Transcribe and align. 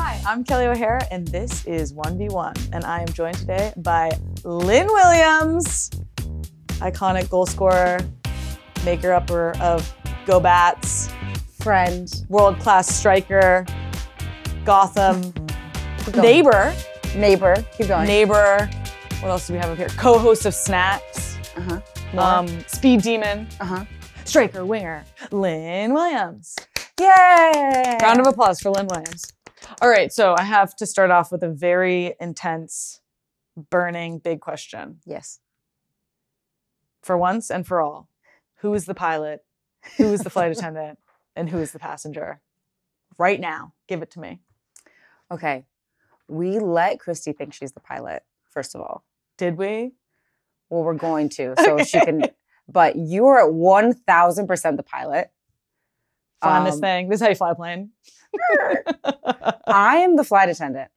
Hi, 0.00 0.20
I'm 0.24 0.44
Kelley 0.44 0.66
O'Hara, 0.66 1.04
and 1.10 1.26
this 1.26 1.66
is 1.66 1.92
1v1. 1.92 2.68
And 2.72 2.84
I 2.84 3.00
am 3.00 3.08
joined 3.08 3.36
today 3.36 3.72
by 3.78 4.12
Lynn 4.44 4.86
Williams, 4.86 5.90
iconic 6.78 7.28
goal 7.28 7.46
scorer, 7.46 7.98
maker 8.84 9.12
upper 9.12 9.56
of 9.60 9.92
Go 10.24 10.38
Bats, 10.38 11.10
friend, 11.60 12.08
world 12.28 12.60
class 12.60 12.86
striker, 12.94 13.66
Gotham, 14.64 15.34
neighbor, 16.14 16.72
neighbor. 17.16 17.56
Keep 17.76 17.88
going. 17.88 18.06
neighbor. 18.06 18.70
What 19.18 19.30
else 19.30 19.48
do 19.48 19.54
we 19.54 19.58
have 19.58 19.70
up 19.70 19.78
here? 19.78 19.88
Co 19.88 20.16
host 20.16 20.46
of 20.46 20.54
Snacks, 20.54 21.36
uh 21.56 21.60
huh. 21.62 21.80
More. 22.14 22.22
um, 22.22 22.64
Speed 22.68 23.02
Demon, 23.02 23.48
uh 23.60 23.64
huh. 23.64 23.84
striker, 24.24 24.64
winger, 24.64 25.04
Lynn 25.32 25.92
Williams. 25.92 26.54
Yay! 27.00 27.96
Round 28.02 28.20
of 28.20 28.26
applause 28.28 28.60
for 28.60 28.70
Lynn 28.70 28.86
Williams. 28.86 29.32
All 29.80 29.88
right, 29.88 30.12
so 30.12 30.34
I 30.38 30.42
have 30.42 30.74
to 30.76 30.86
start 30.86 31.10
off 31.10 31.30
with 31.30 31.42
a 31.42 31.48
very 31.48 32.14
intense, 32.20 33.00
burning, 33.70 34.18
big 34.18 34.40
question. 34.40 35.00
Yes. 35.04 35.40
For 37.02 37.16
once 37.16 37.50
and 37.50 37.66
for 37.66 37.80
all, 37.80 38.08
who 38.56 38.74
is 38.74 38.86
the 38.86 38.94
pilot? 38.94 39.44
Who 39.96 40.12
is 40.12 40.20
the 40.20 40.30
flight 40.30 40.52
attendant? 40.56 40.98
And 41.36 41.48
who 41.50 41.58
is 41.58 41.72
the 41.72 41.78
passenger? 41.78 42.40
Right 43.18 43.40
now, 43.40 43.74
give 43.86 44.02
it 44.02 44.10
to 44.12 44.20
me. 44.20 44.40
Okay. 45.30 45.64
We 46.28 46.58
let 46.58 46.98
Kristie 46.98 47.36
think 47.36 47.54
she's 47.54 47.72
the 47.72 47.80
pilot. 47.80 48.22
First 48.50 48.74
of 48.74 48.80
all, 48.80 49.04
Did 49.36 49.56
we? 49.56 49.92
well, 50.70 50.82
we're 50.82 50.94
going 50.94 51.28
to, 51.30 51.54
so 51.64 51.78
she 51.84 52.00
can. 52.00 52.24
But 52.68 52.96
you 52.96 53.26
are 53.26 53.46
at 53.46 53.52
one 53.52 53.94
thousand 53.94 54.46
percent 54.46 54.76
the 54.76 54.82
pilot. 54.82 55.30
Flying 56.42 56.64
this 56.64 56.74
Um, 56.74 56.80
thing. 56.80 57.08
This 57.08 57.16
is 57.20 57.22
how 57.22 57.28
you 57.30 57.34
fly 57.34 57.50
a 57.50 57.54
plane. 57.54 57.90
I 59.66 59.98
am 59.98 60.16
the 60.16 60.24
flight 60.24 60.48
attendant, 60.48 60.90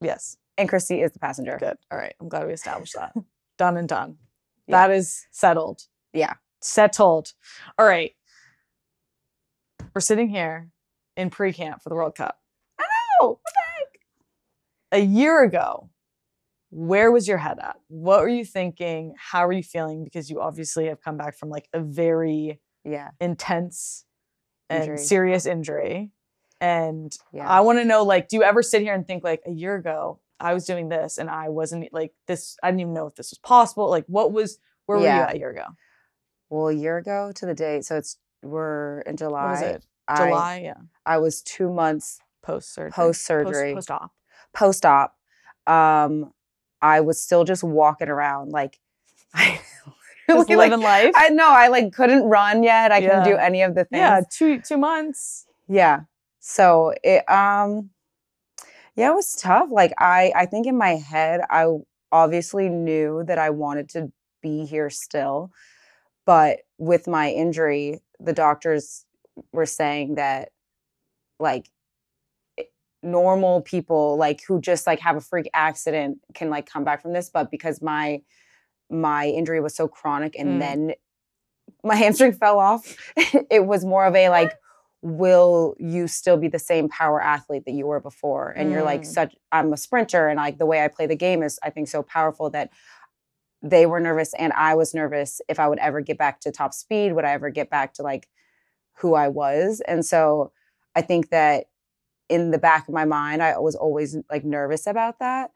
yes, 0.00 0.36
and 0.56 0.68
Kristie 0.68 1.04
is 1.04 1.12
the 1.12 1.18
passenger. 1.18 1.56
good. 1.58 1.76
All 1.90 1.98
right, 1.98 2.14
I'm 2.20 2.28
glad 2.28 2.46
we 2.46 2.52
established 2.52 2.94
that. 2.94 3.12
done 3.58 3.76
and 3.76 3.88
done. 3.88 4.16
Yeah. 4.66 4.86
That 4.86 4.94
is 4.94 5.26
settled. 5.30 5.82
Yeah. 6.12 6.34
Settled. 6.60 7.32
All 7.78 7.86
right. 7.86 8.12
We're 9.94 10.00
sitting 10.00 10.28
here 10.28 10.70
in 11.16 11.30
pre 11.30 11.52
camp 11.52 11.82
for 11.82 11.88
the 11.88 11.94
World 11.94 12.14
Cup. 12.14 12.38
Oh, 13.20 13.38
a 14.90 14.98
year 15.00 15.42
ago, 15.42 15.90
where 16.70 17.12
was 17.12 17.28
your 17.28 17.38
head 17.38 17.58
at? 17.60 17.76
What 17.88 18.20
were 18.20 18.28
you 18.28 18.44
thinking? 18.44 19.14
How 19.18 19.44
are 19.46 19.52
you 19.52 19.62
feeling? 19.62 20.02
Because 20.04 20.30
you 20.30 20.40
obviously 20.40 20.86
have 20.86 21.00
come 21.00 21.16
back 21.16 21.36
from 21.36 21.48
like 21.50 21.68
a 21.72 21.80
very 21.80 22.60
yeah. 22.84 23.10
intense 23.20 24.04
and 24.70 24.82
Injury. 24.82 24.98
serious 24.98 25.46
injury. 25.46 26.10
And 26.60 27.16
Yeah. 27.32 27.48
I 27.48 27.60
want 27.60 27.78
to 27.78 27.84
know 27.84 28.02
like, 28.04 28.28
do 28.28 28.36
you 28.36 28.42
ever 28.42 28.62
sit 28.62 28.82
here 28.82 28.94
and 28.94 29.06
think 29.06 29.22
like 29.24 29.42
a 29.46 29.50
year 29.50 29.74
ago, 29.74 30.20
I 30.40 30.54
was 30.54 30.64
doing 30.64 30.88
this 30.88 31.18
and 31.18 31.28
I 31.30 31.48
wasn't 31.48 31.92
like 31.92 32.12
this, 32.26 32.56
I 32.62 32.68
didn't 32.70 32.80
even 32.80 32.94
know 32.94 33.06
if 33.06 33.14
this 33.14 33.30
was 33.30 33.38
possible. 33.38 33.88
Like, 33.90 34.04
what 34.06 34.32
was, 34.32 34.58
where 34.86 34.98
were 34.98 35.04
you 35.04 35.10
at 35.10 35.34
a 35.34 35.38
year 35.38 35.50
ago? 35.50 35.64
Well, 36.50 36.68
a 36.68 36.72
year 36.74 36.98
ago 36.98 37.32
to 37.34 37.46
the 37.46 37.54
date, 37.54 37.84
so 37.84 37.96
it's 37.96 38.18
we're 38.42 39.00
in 39.00 39.16
July. 39.16 39.58
It? 39.60 39.86
I- 40.06 40.26
July? 40.28 40.60
yeah. 40.64 40.74
I 41.06 41.18
was 41.18 41.42
two 41.42 41.72
months 41.72 42.20
Post 42.42 42.74
surgery. 42.74 42.90
post 42.92 43.24
surgery. 43.24 43.74
Post 43.74 43.90
op. 43.90 44.12
post 44.52 44.84
op, 44.86 45.14
um, 45.66 46.32
I 46.82 47.00
was 47.00 47.20
still 47.22 47.44
just 47.44 47.64
walking 47.64 48.08
around 48.08 48.50
like 48.52 48.78
I 49.34 49.60
Just 50.28 50.48
like, 50.48 50.70
living 50.70 50.80
life. 50.84 51.12
I 51.16 51.28
know 51.30 51.48
I 51.48 51.68
like 51.68 51.92
couldn't 51.92 52.24
run 52.24 52.62
yet. 52.62 52.92
I 52.92 53.00
couldn't 53.00 53.24
do 53.24 53.36
any 53.36 53.62
of 53.62 53.74
the 53.74 53.84
things. 53.84 53.98
yeah. 53.98 54.20
Two, 54.30 54.60
two 54.60 54.78
months. 54.78 55.46
Yeah. 55.68 56.00
So 56.40 56.94
it 57.02 57.28
um 57.30 57.90
yeah, 58.96 59.10
it 59.10 59.14
was 59.14 59.36
tough. 59.36 59.68
Like 59.70 59.92
I 59.98 60.32
I 60.34 60.46
think 60.46 60.66
in 60.66 60.78
my 60.78 60.96
head 60.96 61.40
I 61.50 61.66
obviously 62.12 62.68
knew 62.68 63.24
that 63.26 63.38
I 63.38 63.50
wanted 63.50 63.88
to 63.90 64.12
be 64.40 64.64
here 64.64 64.90
still. 64.90 65.50
But 66.26 66.60
with 66.78 67.06
my 67.06 67.30
injury, 67.30 68.00
the 68.20 68.32
doctors 68.32 69.04
were 69.52 69.66
saying 69.66 70.14
that 70.14 70.50
like 71.38 71.68
normal 73.02 73.60
people 73.60 74.16
like 74.16 74.42
who 74.46 74.60
just 74.60 74.86
like 74.86 74.98
have 75.00 75.16
a 75.16 75.20
freak 75.20 75.48
accident 75.52 76.18
can 76.32 76.48
like 76.48 76.64
come 76.64 76.84
back 76.84 77.02
from 77.02 77.12
this 77.12 77.28
but 77.28 77.50
because 77.50 77.82
my 77.82 78.20
my 78.90 79.26
injury 79.28 79.60
was 79.60 79.74
so 79.74 79.88
chronic 79.88 80.36
and 80.38 80.56
Mm. 80.56 80.58
then 80.60 80.94
my 81.82 81.94
hamstring 82.02 82.32
fell 82.32 82.58
off 82.58 82.96
it 83.50 83.66
was 83.66 83.84
more 83.84 84.04
of 84.06 84.14
a 84.14 84.28
like 84.28 84.52
will 85.02 85.74
you 85.78 86.06
still 86.08 86.36
be 86.38 86.48
the 86.48 86.58
same 86.58 86.88
power 86.88 87.20
athlete 87.22 87.64
that 87.66 87.72
you 87.72 87.86
were 87.86 88.00
before 88.00 88.50
and 88.56 88.70
you're 88.70 88.82
like 88.82 89.02
Mm. 89.02 89.06
such 89.06 89.36
i'm 89.52 89.72
a 89.72 89.76
sprinter 89.76 90.28
and 90.28 90.38
like 90.38 90.58
the 90.58 90.66
way 90.66 90.84
i 90.84 90.88
play 90.88 91.06
the 91.06 91.16
game 91.16 91.42
is 91.42 91.58
i 91.62 91.70
think 91.70 91.88
so 91.88 92.02
powerful 92.02 92.50
that 92.50 92.70
they 93.62 93.86
were 93.86 94.00
nervous 94.00 94.34
and 94.34 94.52
i 94.54 94.74
was 94.74 94.94
nervous 94.94 95.40
if 95.48 95.58
i 95.58 95.66
would 95.68 95.78
ever 95.78 96.00
get 96.00 96.18
back 96.18 96.40
to 96.40 96.50
top 96.50 96.72
speed 96.74 97.12
would 97.14 97.24
i 97.24 97.32
ever 97.32 97.50
get 97.50 97.70
back 97.70 97.94
to 97.94 98.02
like 98.02 98.28
who 98.98 99.14
i 99.14 99.28
was 99.28 99.80
and 99.88 100.04
so 100.04 100.52
i 100.94 101.00
think 101.02 101.30
that 101.30 101.66
in 102.28 102.50
the 102.50 102.58
back 102.58 102.88
of 102.88 102.94
my 102.94 103.04
mind 103.04 103.42
i 103.42 103.58
was 103.58 103.74
always 103.74 104.16
like 104.30 104.44
nervous 104.44 104.86
about 104.86 105.18
that 105.18 105.50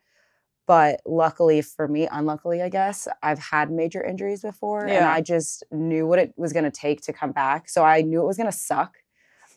but 0.68 1.00
luckily 1.06 1.60
for 1.62 1.88
me 1.88 2.06
unluckily 2.12 2.62
i 2.62 2.68
guess 2.68 3.08
i've 3.22 3.38
had 3.38 3.72
major 3.72 4.04
injuries 4.04 4.42
before 4.42 4.86
and 4.86 5.04
i 5.04 5.20
just 5.20 5.64
knew 5.72 6.06
what 6.06 6.20
it 6.20 6.32
was 6.36 6.52
going 6.52 6.64
to 6.64 6.70
take 6.70 7.00
to 7.00 7.12
come 7.12 7.32
back 7.32 7.68
so 7.68 7.82
i 7.82 8.02
knew 8.02 8.20
it 8.20 8.26
was 8.26 8.36
going 8.36 8.50
to 8.50 8.56
suck 8.56 8.98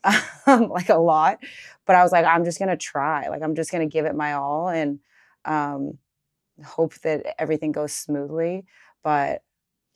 um, 0.47 0.69
like 0.69 0.89
a 0.89 0.97
lot 0.97 1.38
but 1.85 1.95
i 1.95 2.01
was 2.01 2.11
like 2.11 2.25
i'm 2.25 2.44
just 2.44 2.57
going 2.57 2.69
to 2.69 2.77
try 2.77 3.27
like 3.27 3.44
i'm 3.44 3.53
just 3.53 3.71
going 3.71 3.88
to 3.88 3.91
give 3.91 4.05
it 4.05 4.16
my 4.16 4.33
all 4.33 4.67
and 4.69 5.00
um, 5.45 5.97
hope 6.63 6.95
that 7.01 7.35
everything 7.39 7.71
goes 7.71 7.94
smoothly 7.94 8.66
but 9.03 9.44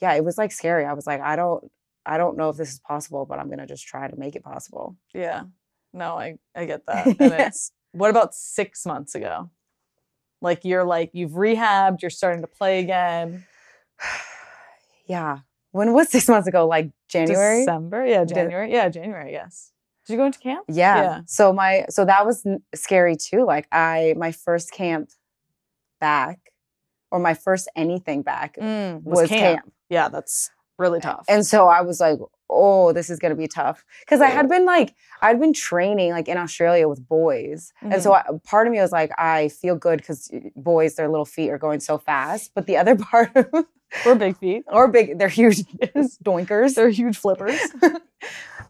yeah 0.02 0.14
it 0.14 0.24
was 0.24 0.38
like 0.38 0.52
scary 0.52 0.86
i 0.86 0.94
was 0.94 1.08
like 1.08 1.22
i 1.22 1.36
don't 1.36 1.72
i 2.06 2.18
don't 2.18 2.38
know 2.38 2.50
if 2.50 2.58
this 2.58 2.74
is 2.74 2.80
possible 2.80 3.26
but 3.26 3.40
i'm 3.40 3.48
going 3.48 3.60
to 3.60 3.66
just 3.66 3.88
try 3.88 4.08
to 4.08 4.18
make 4.18 4.36
it 4.36 4.44
possible 4.44 4.96
Yeah. 5.14 5.44
No, 5.96 6.18
I, 6.18 6.38
I 6.54 6.66
get 6.66 6.86
that. 6.88 7.08
And 7.08 7.20
Yeah. 7.20 7.38
it's 7.48 7.72
what 7.94 8.10
about 8.10 8.36
six 8.36 8.86
months 8.86 9.16
ago? 9.16 9.50
Like 10.42 10.64
you're 10.64 10.84
like 10.84 11.12
you've 11.14 11.32
rehabbed, 11.32 12.02
you're 12.02 12.12
starting 12.12 12.42
to 12.42 12.48
play 12.48 12.80
again. 12.80 13.46
yeah 15.08 15.40
when 15.72 15.92
was 15.92 16.10
six 16.10 16.28
months 16.30 16.48
ago 16.48 16.66
like 16.66 16.90
january 17.10 17.60
December? 17.60 18.06
Yeah, 18.06 18.24
January. 18.24 18.72
Yeah, 18.72 18.88
January, 18.88 19.34
yes. 19.34 19.72
Did 20.08 20.14
you 20.14 20.20
go 20.20 20.26
into 20.26 20.40
camp? 20.40 20.66
Yeah. 20.70 21.02
Yeah. 21.02 21.20
So 21.26 21.52
my 21.52 21.86
so 21.90 22.06
that 22.06 22.26
was 22.26 22.46
scary 22.74 23.18
too. 23.18 23.44
Like 23.46 23.68
I 23.72 24.14
my 24.18 24.32
first 24.32 24.72
camp 24.72 25.10
back 26.00 26.40
or 27.12 27.20
my 27.20 27.34
first 27.34 27.68
anything 27.76 28.22
back 28.22 28.56
Mm, 28.56 29.04
was, 29.04 29.28
camp. 29.28 29.72
Yeah, 29.90 30.10
that's 30.10 30.50
really 30.78 31.00
tough. 31.00 31.26
And 31.28 31.46
so 31.46 31.68
I 31.68 31.82
was 31.82 32.00
like, 32.00 32.20
"Oh, 32.50 32.92
this 32.94 33.10
is 33.10 33.20
going 33.20 33.32
to 33.32 33.36
be 33.36 33.48
tough." 33.48 33.84
Cuz 34.08 34.22
I 34.22 34.28
had 34.28 34.48
been 34.50 34.66
like 34.66 34.96
I'd 35.22 35.40
been 35.40 35.54
training 35.54 36.12
like 36.12 36.28
in 36.28 36.38
Australia 36.38 36.88
with 36.88 37.08
boys. 37.08 37.72
And 37.82 38.02
so 38.02 38.12
mm-hmm. 38.12 38.36
I, 38.36 38.40
part 38.44 38.68
of 38.68 38.74
me 38.74 38.80
was 38.80 38.92
like, 38.92 39.12
I 39.18 39.50
feel 39.50 39.76
good 39.76 40.06
cuz 40.06 40.32
boys 40.56 40.96
their 40.96 41.10
little 41.10 41.26
feet 41.26 41.50
are 41.52 41.58
going 41.58 41.80
so 41.80 41.98
fast, 41.98 42.52
but 42.56 42.66
the 42.66 42.78
other 42.78 42.96
part 43.12 43.30
we're 44.06 44.16
big 44.16 44.38
feet. 44.38 44.64
or 44.68 44.88
big 44.88 45.18
they're 45.20 45.28
huge 45.30 45.64
doinkers. 46.24 46.76
They're 46.76 46.90
huge 46.90 47.18
flippers. 47.18 47.60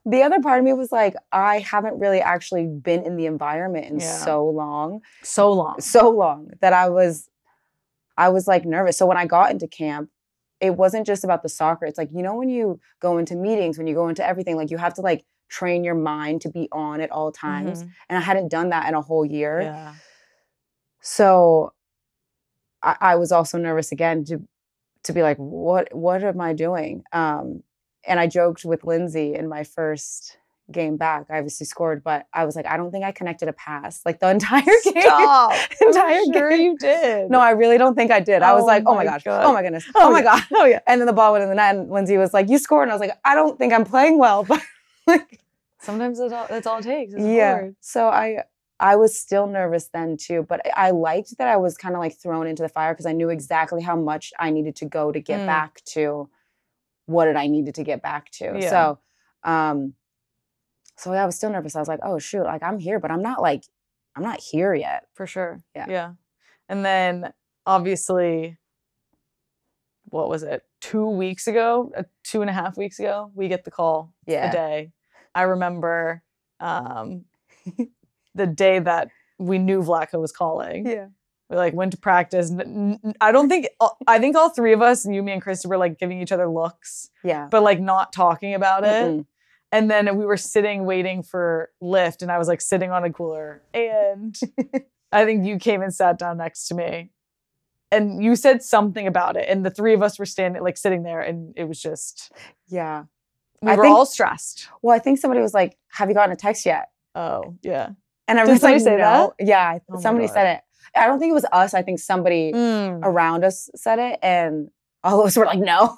the 0.05 0.21
other 0.21 0.39
part 0.39 0.59
of 0.59 0.65
me 0.65 0.73
was 0.73 0.91
like, 0.91 1.15
I 1.31 1.59
haven't 1.59 1.99
really 1.99 2.21
actually 2.21 2.67
been 2.67 3.03
in 3.03 3.15
the 3.17 3.25
environment 3.25 3.87
in 3.87 3.99
Yeah. 3.99 4.17
so 4.17 4.47
long. 4.47 5.01
so 5.23 5.51
long. 5.51 5.79
so 5.79 6.09
long 6.09 6.49
that 6.61 6.73
I 6.73 6.89
was 6.89 7.29
I 8.17 8.29
was 8.29 8.47
like 8.47 8.65
nervous. 8.65 8.97
So 8.97 9.05
when 9.05 9.17
I 9.17 9.25
got 9.25 9.51
into 9.51 9.67
camp, 9.67 10.09
it 10.59 10.75
wasn't 10.75 11.05
just 11.05 11.23
about 11.23 11.43
the 11.43 11.49
soccer. 11.49 11.85
It's 11.85 11.97
like, 11.97 12.09
you 12.13 12.23
know, 12.23 12.35
when 12.35 12.49
you 12.49 12.79
go 12.99 13.17
into 13.17 13.35
meetings, 13.35 13.77
when 13.77 13.87
you 13.87 13.95
go 13.95 14.07
into 14.07 14.25
everything, 14.25 14.55
like 14.55 14.71
you 14.71 14.77
have 14.77 14.93
to 14.95 15.01
like 15.01 15.25
train 15.49 15.83
your 15.83 15.95
mind 15.95 16.41
to 16.41 16.49
be 16.49 16.67
on 16.71 17.01
at 17.01 17.11
all 17.11 17.31
times. 17.31 17.83
Mhm. 17.83 17.91
And 18.09 18.17
I 18.17 18.21
hadn't 18.21 18.49
done 18.49 18.69
that 18.69 18.87
in 18.87 18.93
a 18.95 19.01
whole 19.01 19.25
year. 19.25 19.61
Yeah. 19.61 19.93
So 21.01 21.73
I, 22.81 22.95
I 22.99 23.15
was 23.15 23.31
also 23.31 23.57
nervous 23.57 23.91
again 23.91 24.23
to 24.25 24.41
to 25.03 25.13
be 25.13 25.21
like, 25.21 25.37
what 25.37 25.93
what 25.93 26.23
am 26.23 26.41
I 26.41 26.53
doing? 26.53 27.03
Um, 27.11 27.63
and 28.07 28.19
I 28.19 28.27
joked 28.27 28.65
with 28.65 28.83
Lindsey 28.83 29.35
in 29.35 29.47
my 29.47 29.63
first 29.63 30.37
game 30.71 30.97
back. 30.97 31.25
I 31.29 31.37
obviously 31.37 31.65
scored, 31.65 32.03
but 32.03 32.25
I 32.33 32.43
was 32.45 32.55
like, 32.55 32.65
I 32.65 32.75
don't 32.77 32.91
think 32.91 33.05
I 33.05 33.11
connected 33.11 33.47
a 33.47 33.53
pass 33.53 34.01
like 34.05 34.19
the 34.19 34.29
entire 34.37 34.63
game. 34.63 35.01
Stop. 35.03 35.53
Entire 35.81 36.15
I'm 36.17 36.33
sure 36.33 36.49
game. 36.49 36.61
you 36.61 36.77
did. 36.77 37.29
No, 37.29 37.39
I 37.39 37.51
really 37.51 37.77
don't 37.77 37.93
think 37.95 38.11
I 38.11 38.19
did. 38.19 38.41
I 38.41 38.53
was 38.53 38.63
Oh 38.63 38.67
like, 38.67 38.83
oh 38.87 38.95
my 38.95 39.03
gosh, 39.05 39.23
God. 39.23 39.43
oh 39.45 39.53
my 39.53 39.61
goodness, 39.61 39.85
oh, 39.95 40.11
my 40.11 40.19
yeah. 40.19 40.23
god. 40.23 40.43
Oh 40.55 40.65
yeah. 40.65 40.79
And 40.87 40.99
then 40.99 41.05
the 41.05 41.13
ball 41.13 41.31
went 41.33 41.43
in 41.43 41.49
the 41.49 41.55
net, 41.55 41.75
and 41.75 41.89
Lindsey 41.91 42.17
was 42.17 42.33
like, 42.33 42.49
"You 42.49 42.57
scored," 42.57 42.83
and 42.83 42.91
I 42.91 42.95
was 42.95 43.01
like, 43.01 43.17
"I 43.23 43.35
don't 43.35 43.57
think 43.59 43.73
I'm 43.73 43.85
playing 43.85 44.17
well," 44.17 44.43
but 44.43 44.61
like, 45.07 45.39
Sometimes 45.81 46.17
that's 46.17 46.33
all, 46.33 46.47
that's 46.49 46.65
all 46.65 46.79
it 46.79 46.83
takes. 46.83 47.13
It's 47.13 47.23
yeah. 47.23 47.51
hard. 47.51 47.75
So 47.81 48.07
I, 48.07 48.39
I 48.79 48.95
was 48.95 49.17
still 49.19 49.45
nervous 49.45 49.89
then 49.93 50.17
too, 50.17 50.43
but 50.49 50.61
I 50.75 50.89
liked 50.91 51.37
that 51.37 51.47
I 51.47 51.57
was 51.57 51.77
kind 51.77 51.93
of 51.93 51.99
like 51.99 52.17
thrown 52.17 52.47
into 52.47 52.63
the 52.63 52.69
fire 52.69 52.91
because 52.93 53.05
I 53.05 53.11
knew 53.11 53.29
exactly 53.29 53.83
how 53.83 53.95
much 53.95 54.33
I 54.39 54.49
needed 54.49 54.75
to 54.77 54.85
go 54.85 55.11
to 55.11 55.19
get 55.19 55.41
Mm. 55.41 55.45
back 55.45 55.81
to 55.93 56.27
what 57.05 57.25
did 57.25 57.35
I 57.35 57.45
needed 57.47 57.75
to 57.75 57.83
get 57.83 58.01
back 58.01 58.31
to. 58.31 58.57
Yeah. 58.59 58.69
So, 58.69 58.99
um, 59.43 59.93
so 60.97 61.13
yeah, 61.13 61.23
I 61.23 61.25
was 61.25 61.35
still 61.35 61.49
nervous. 61.49 61.75
I 61.75 61.79
was 61.79 61.87
like, 61.87 61.99
oh 62.03 62.19
shoot, 62.19 62.43
like 62.43 62.63
I'm 62.63 62.79
here, 62.79 62.99
but 62.99 63.11
I'm 63.11 63.21
not 63.21 63.41
like 63.41 63.63
I'm 64.15 64.23
not 64.23 64.39
here 64.39 64.73
yet. 64.73 65.03
for 65.13 65.27
sure. 65.27 65.61
Yeah. 65.75 65.85
Yeah. 65.89 66.11
And 66.69 66.85
then 66.85 67.33
obviously, 67.65 68.57
what 70.05 70.29
was 70.29 70.43
it? 70.43 70.63
Two 70.81 71.07
weeks 71.09 71.47
ago, 71.47 71.91
uh, 71.97 72.03
two 72.23 72.41
and 72.41 72.49
a 72.49 72.53
half 72.53 72.77
weeks 72.77 72.99
ago, 72.99 73.31
we 73.35 73.47
get 73.47 73.65
the 73.65 73.71
call 73.71 74.13
Yeah. 74.25 74.47
the 74.47 74.53
day. 74.53 74.91
I 75.33 75.43
remember 75.43 76.23
um, 76.59 77.25
the 78.35 78.47
day 78.47 78.79
that 78.79 79.09
we 79.37 79.57
knew 79.57 79.81
Vlatko 79.81 80.21
was 80.21 80.31
calling. 80.31 80.85
Yeah. 80.85 81.07
We 81.49 81.57
like 81.57 81.73
went 81.73 81.91
to 81.91 81.97
practice. 81.97 82.51
I 83.21 83.31
don't 83.31 83.49
think 83.49 83.67
I 84.07 84.17
think 84.19 84.35
all 84.35 84.49
three 84.49 84.73
of 84.73 84.81
us, 84.81 85.05
you, 85.05 85.21
me, 85.21 85.33
and 85.33 85.43
Kristie, 85.43 85.67
were 85.67 85.77
like 85.77 85.99
giving 85.99 86.19
each 86.21 86.31
other 86.31 86.47
looks, 86.47 87.09
Yeah. 87.23 87.47
but 87.51 87.61
like 87.61 87.79
not 87.79 88.13
talking 88.13 88.53
about 88.55 88.83
it. 88.83 89.03
Mm-mm. 89.05 89.25
And 89.71 89.89
then 89.91 90.15
we 90.17 90.25
were 90.25 90.37
sitting 90.37 90.85
waiting 90.85 91.21
for 91.23 91.69
lift, 91.81 92.21
and 92.21 92.31
I 92.31 92.37
was 92.37 92.47
like 92.47 92.61
sitting 92.61 92.91
on 92.91 93.03
a 93.03 93.11
cooler. 93.11 93.61
And 93.73 94.37
I 95.11 95.25
think 95.25 95.45
you 95.45 95.57
came 95.57 95.81
and 95.81 95.93
sat 95.93 96.17
down 96.17 96.37
next 96.37 96.67
to 96.67 96.75
me. 96.75 97.09
And 97.91 98.23
you 98.23 98.35
said 98.35 98.63
something 98.63 99.05
about 99.07 99.37
it. 99.37 99.47
And 99.49 99.65
the 99.65 99.69
three 99.69 99.93
of 99.93 100.01
us 100.01 100.17
were 100.19 100.25
standing, 100.25 100.61
like 100.63 100.77
sitting 100.77 101.03
there, 101.03 101.21
and 101.21 101.53
it 101.57 101.65
was 101.65 101.81
just, 101.81 102.31
Yeah. 102.67 103.03
we 103.61 103.71
I 103.71 103.75
were 103.75 103.83
think- 103.83 103.95
all 103.95 104.05
stressed. 104.05 104.69
Well, 104.81 104.95
I 104.95 104.99
think 104.99 105.19
somebody 105.19 105.41
was 105.41 105.53
like, 105.53 105.77
"Have 105.89 106.09
you 106.09 106.15
gotten 106.15 106.31
a 106.31 106.35
text 106.37 106.65
yet?" 106.65 106.89
Oh, 107.13 107.55
yeah. 107.61 107.89
And 108.27 108.39
I 108.39 108.45
Did 108.45 108.51
was 108.51 108.61
somebody 108.61 108.83
like, 108.83 108.91
say 108.91 108.97
"No." 108.97 109.33
Yeah, 109.39 109.59
I- 109.69 109.81
Oh 109.91 109.99
somebody 109.99 110.27
said 110.27 110.55
it. 110.57 110.61
I 110.95 111.05
don't 111.07 111.19
think 111.19 111.31
it 111.31 111.33
was 111.33 111.45
us. 111.51 111.73
I 111.73 111.81
think 111.81 111.99
somebody 111.99 112.51
Mm. 112.53 113.01
around 113.03 113.43
us 113.43 113.69
said 113.75 113.99
it, 113.99 114.19
and 114.23 114.69
all 115.03 115.19
of 115.19 115.25
us 115.27 115.37
were 115.37 115.45
like, 115.45 115.59
"No." 115.59 115.97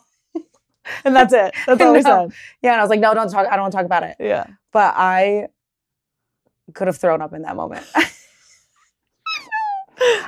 And 1.06 1.16
that's 1.16 1.34
it. 1.34 1.54
That's 1.66 1.81
all 1.81 1.94
we 1.94 2.01
said. 2.01 2.31
Yeah, 2.62 2.72
and 2.74 2.80
I 2.81 2.84
was 2.84 2.89
like, 2.89 3.00
"No, 3.00 3.13
don't 3.13 3.30
talk. 3.30 3.48
I 3.48 3.51
don't 3.56 3.62
want 3.63 3.72
to 3.74 3.78
talk 3.78 3.86
about 3.86 4.04
it." 4.04 4.16
Yeah. 4.19 4.45
But 4.72 4.94
I 4.98 5.48
could 6.74 6.88
have 6.88 6.98
thrown 6.98 7.22
up 7.22 7.34
in 7.34 7.42
that 7.44 7.56
moment. 7.56 7.86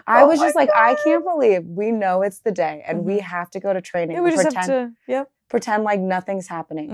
I 0.07 0.23
Oh 0.23 0.27
was 0.27 0.39
just 0.39 0.55
like, 0.55 0.69
I 0.75 0.95
can't 1.03 1.23
believe 1.23 1.63
we 1.65 1.91
know 1.91 2.23
it's 2.23 2.39
the 2.39 2.51
day 2.51 2.83
and 2.87 3.05
we 3.05 3.17
Mhm. 3.17 3.21
have 3.21 3.49
to 3.51 3.59
go 3.59 3.71
to 3.73 3.81
training. 3.81 4.15
Yeah, 4.15 4.21
we 4.23 4.31
just 4.31 4.43
pretend, 4.43 4.71
have 4.71 4.89
to, 4.89 4.95
yep. 5.07 5.31
pretend 5.47 5.83
like 5.83 5.99
nothing's 5.99 6.47
happening. 6.47 6.89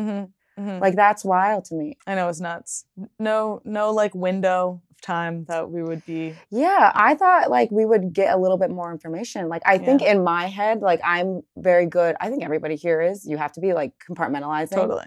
hmm 0.58 0.62
hmm 0.62 0.80
Like 0.80 0.96
that's 0.96 1.24
wild 1.24 1.66
to 1.66 1.76
me. 1.76 1.98
I 2.06 2.16
know 2.16 2.28
it's 2.28 2.42
nuts. 2.42 2.86
No, 3.18 3.62
no, 3.64 3.92
like 3.92 4.14
window 4.14 4.82
time 5.06 5.46
that 5.46 5.70
we 5.70 5.84
would 5.84 6.06
be. 6.06 6.34
Yeah, 6.50 6.92
I 6.94 7.16
thought 7.16 7.50
like 7.50 7.72
we 7.72 7.86
would 7.86 8.14
get 8.14 8.34
a 8.34 8.38
little 8.38 8.58
bit 8.58 8.72
more 8.72 8.92
information. 8.92 9.48
Like 9.48 9.62
I 9.66 9.78
think 9.78 10.02
in 10.02 10.24
my 10.24 10.48
head, 10.48 10.82
like 10.82 11.00
I'm 11.04 11.44
very 11.56 11.86
good. 11.86 12.16
I 12.20 12.30
think 12.30 12.44
everybody 12.44 12.76
here 12.76 13.02
is. 13.02 13.26
You 13.26 13.38
have 13.38 13.52
to 13.54 13.62
be 13.62 13.74
like 13.74 13.94
compartmentalizing. 14.10 14.72
Totally. 14.76 15.06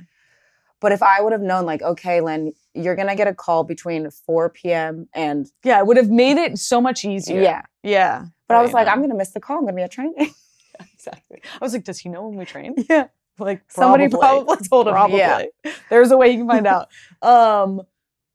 But 0.81 0.93
if 0.93 1.03
I 1.03 1.21
would 1.21 1.33
have 1.33 1.41
known, 1.43 1.67
like, 1.67 1.83
okay, 1.83 2.21
Lynn, 2.21 2.53
you're 2.73 2.95
gonna 2.95 3.17
get 3.17 3.27
a 3.27 3.35
call 3.35 3.65
between 3.65 4.09
4 4.11 4.51
p.m. 4.51 5.09
and 5.13 5.51
Yeah, 5.65 5.81
it 5.81 5.87
would 5.87 5.97
have 5.97 6.09
made 6.11 6.37
it 6.39 6.57
so 6.59 6.81
much 6.81 7.05
easier. 7.05 7.43
yeah. 7.43 7.63
Yeah. 7.83 8.27
But 8.47 8.57
I 8.59 8.63
was 8.63 8.73
like. 8.73 8.87
I'm 8.89 9.01
gonna 9.01 9.15
miss 9.17 9.31
the 9.33 9.41
call. 9.41 9.59
I'm 9.59 9.65
gonna 9.65 9.77
be 9.77 9.83
at 9.83 9.91
training. 9.91 10.33
exactly. 10.95 11.43
I 11.61 11.65
was 11.65 11.73
like, 11.73 11.85
does 11.85 11.99
he 11.99 12.09
know 12.09 12.29
when 12.29 12.39
we 12.39 12.45
train? 12.45 12.75
yeah. 12.89 13.09
Like 13.41 13.63
Somebody 13.71 14.09
probably 14.09 14.57
told 14.69 14.89
him. 14.89 14.95
Probably. 14.95 15.19
Yeah. 15.19 15.45
There's 15.91 16.11
a 16.11 16.17
way 16.17 16.31
you 16.31 16.39
can 16.39 16.49
find 16.49 16.67
out. 16.67 16.89
Um, 17.23 17.83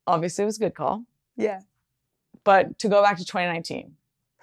obviously, 0.07 0.44
it 0.44 0.45
was 0.45 0.56
a 0.56 0.62
good 0.62 0.75
call. 0.75 1.04
Yeah. 1.36 1.62
But 2.44 2.78
to 2.80 2.90
go 2.90 3.02
back 3.02 3.18
to 3.18 3.26
2019, 3.26 3.94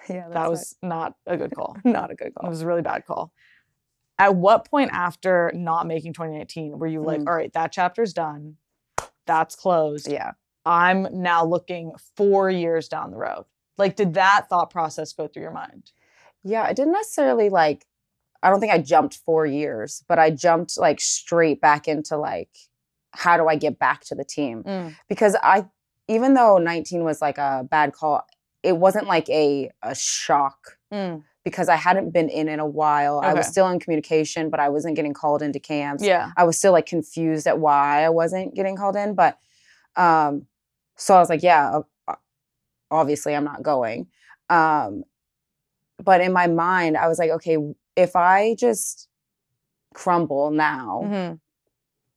Yeah. 0.09 0.29
that 0.29 0.49
was 0.49 0.75
not 0.81 1.15
a 1.27 1.37
good 1.37 1.53
call. 1.55 1.77
not 1.83 2.11
a 2.11 2.15
good 2.15 2.33
call. 2.35 2.47
It 2.47 2.49
was 2.49 2.61
a 2.61 2.67
really 2.67 2.81
bad 2.81 3.05
call. 3.05 3.31
At 4.17 4.35
what 4.35 4.65
point 4.69 4.91
after 4.93 5.51
not 5.55 5.87
making 5.87 6.13
2019 6.13 6.77
were 6.79 6.87
you 6.87 7.01
like, 7.01 7.21
Mm. 7.21 7.27
all 7.27 7.35
right, 7.35 7.51
that 7.53 7.71
chapter's 7.71 8.13
done, 8.13 8.57
that's 9.25 9.55
closed. 9.55 10.09
Yeah. 10.09 10.31
I'm 10.65 11.07
now 11.11 11.43
looking 11.45 11.91
four 12.15 12.49
years 12.49 12.87
down 12.87 13.11
the 13.11 13.17
road. 13.17 13.45
Like, 13.77 13.95
did 13.95 14.13
that 14.13 14.47
thought 14.49 14.69
process 14.69 15.11
go 15.13 15.27
through 15.27 15.41
your 15.43 15.51
mind? 15.51 15.91
Yeah. 16.43 16.63
I 16.63 16.73
didn't 16.73 16.93
necessarily 16.93 17.49
like, 17.49 17.85
I 18.43 18.49
don't 18.49 18.59
think 18.59 18.71
I 18.73 18.79
jumped 18.79 19.17
four 19.25 19.45
years, 19.45 20.03
but 20.07 20.17
I 20.19 20.29
jumped 20.31 20.77
like 20.77 20.99
straight 20.99 21.61
back 21.61 21.87
into 21.87 22.17
like, 22.17 22.49
how 23.13 23.37
do 23.37 23.47
I 23.47 23.55
get 23.55 23.77
back 23.79 24.01
to 24.05 24.15
the 24.15 24.23
team? 24.23 24.95
because 25.09 25.35
I 25.43 25.65
even 26.11 26.33
though 26.33 26.57
19 26.57 27.03
was 27.03 27.21
like 27.21 27.37
a 27.37 27.65
bad 27.69 27.93
call, 27.93 28.25
it 28.63 28.77
wasn't 28.77 29.07
like 29.07 29.27
a 29.29 29.71
a 29.81 29.95
shock 29.95 30.77
Mm. 30.93 31.23
because 31.45 31.69
I 31.69 31.77
hadn't 31.77 32.11
been 32.11 32.27
in 32.29 32.49
in 32.49 32.59
a 32.59 32.65
while. 32.65 33.21
I 33.23 33.33
was 33.33 33.47
still 33.47 33.67
in 33.69 33.79
communication, 33.79 34.49
but 34.49 34.59
I 34.59 34.67
wasn't 34.67 34.97
getting 34.97 35.13
called 35.13 35.41
into 35.41 35.57
camps. 35.59 36.03
Yeah. 36.03 36.31
I 36.35 36.43
was 36.43 36.57
still 36.57 36.73
like 36.73 36.85
confused 36.85 37.47
at 37.47 37.59
why 37.59 38.03
I 38.03 38.09
wasn't 38.09 38.53
getting 38.53 38.75
called 38.75 38.97
in, 38.97 39.15
but 39.15 39.37
um 39.95 40.45
so 40.97 41.15
I 41.15 41.19
was 41.19 41.29
like, 41.29 41.41
yeah, 41.43 41.79
obviously 42.91 43.33
I'm 43.35 43.45
not 43.45 43.63
going. 43.63 44.07
Um 44.49 45.03
but 46.03 46.19
in 46.19 46.33
my 46.33 46.47
mind, 46.47 46.97
I 46.97 47.07
was 47.07 47.19
like, 47.19 47.29
okay, 47.31 47.57
if 47.95 48.15
I 48.15 48.55
just 48.55 49.07
crumble 49.93 50.51
now, 50.51 51.01
Mhm. 51.05 51.39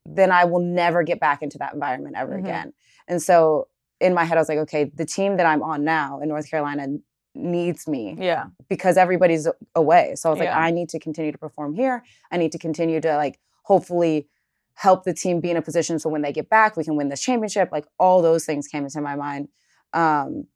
then 0.06 0.31
I 0.32 0.44
will 0.47 0.61
never 0.61 1.02
get 1.05 1.20
back 1.20 1.43
into 1.43 1.58
that 1.58 1.75
environment 1.75 2.17
ever 2.17 2.35
Mhm. 2.35 2.38
again. 2.40 2.73
And 3.08 3.23
so 3.23 3.69
in 4.04 4.12
my 4.14 4.24
head, 4.24 4.36
I 4.38 4.40
was 4.40 4.48
like, 4.48 4.58
okay, 4.66 4.84
the 4.94 5.04
team 5.16 5.36
that 5.38 5.46
I'm 5.46 5.62
on 5.62 5.84
now 5.84 6.20
in 6.20 6.28
North 6.28 6.48
Carolina 6.50 6.86
needs 7.34 7.88
me 7.88 8.16
Yeah. 8.18 8.44
because 8.68 8.96
everybody's 8.96 9.48
away. 9.74 10.14
So 10.16 10.28
I 10.28 10.30
was 10.32 10.38
like, 10.38 10.48
I 10.66 10.70
need 10.70 10.88
to 10.90 10.98
continue 11.00 11.32
to 11.32 11.38
perform 11.38 11.74
here. 11.74 12.04
I 12.30 12.36
need 12.36 12.52
to 12.52 12.58
continue 12.58 13.00
to 13.00 13.16
like 13.16 13.38
hopefully 13.62 14.28
help 14.74 15.04
the 15.04 15.14
team 15.14 15.40
be 15.40 15.50
in 15.50 15.56
a 15.56 15.62
position 15.62 15.98
so 15.98 16.08
when 16.10 16.22
they 16.22 16.32
get 16.32 16.48
back, 16.48 16.76
we 16.76 16.84
can 16.84 16.96
win 16.96 17.08
this 17.08 17.20
championship. 17.22 17.70
Like 17.72 17.86
all 17.98 18.22
those 18.22 18.44
things 18.44 18.68
came 18.68 18.84
into 18.84 19.00
my 19.00 19.16
mind. 19.16 19.48
Um, 19.92 20.46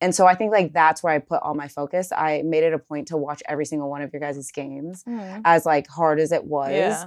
and 0.00 0.14
so 0.14 0.26
I 0.26 0.34
think 0.34 0.50
like 0.52 0.72
that's 0.72 1.02
where 1.02 1.12
I 1.12 1.18
put 1.18 1.42
all 1.42 1.54
my 1.54 1.68
focus. 1.68 2.10
I 2.10 2.42
made 2.44 2.64
it 2.64 2.72
a 2.72 2.78
point 2.78 3.08
to 3.08 3.16
watch 3.16 3.42
every 3.48 3.64
single 3.66 3.88
one 3.88 4.02
of 4.02 4.12
your 4.12 4.20
guys' 4.20 4.50
games 4.50 5.04
as 5.44 5.64
like 5.66 5.86
hard 5.88 6.18
as 6.20 6.32
it 6.32 6.44
was 6.44 6.72
Yeah. 6.72 7.06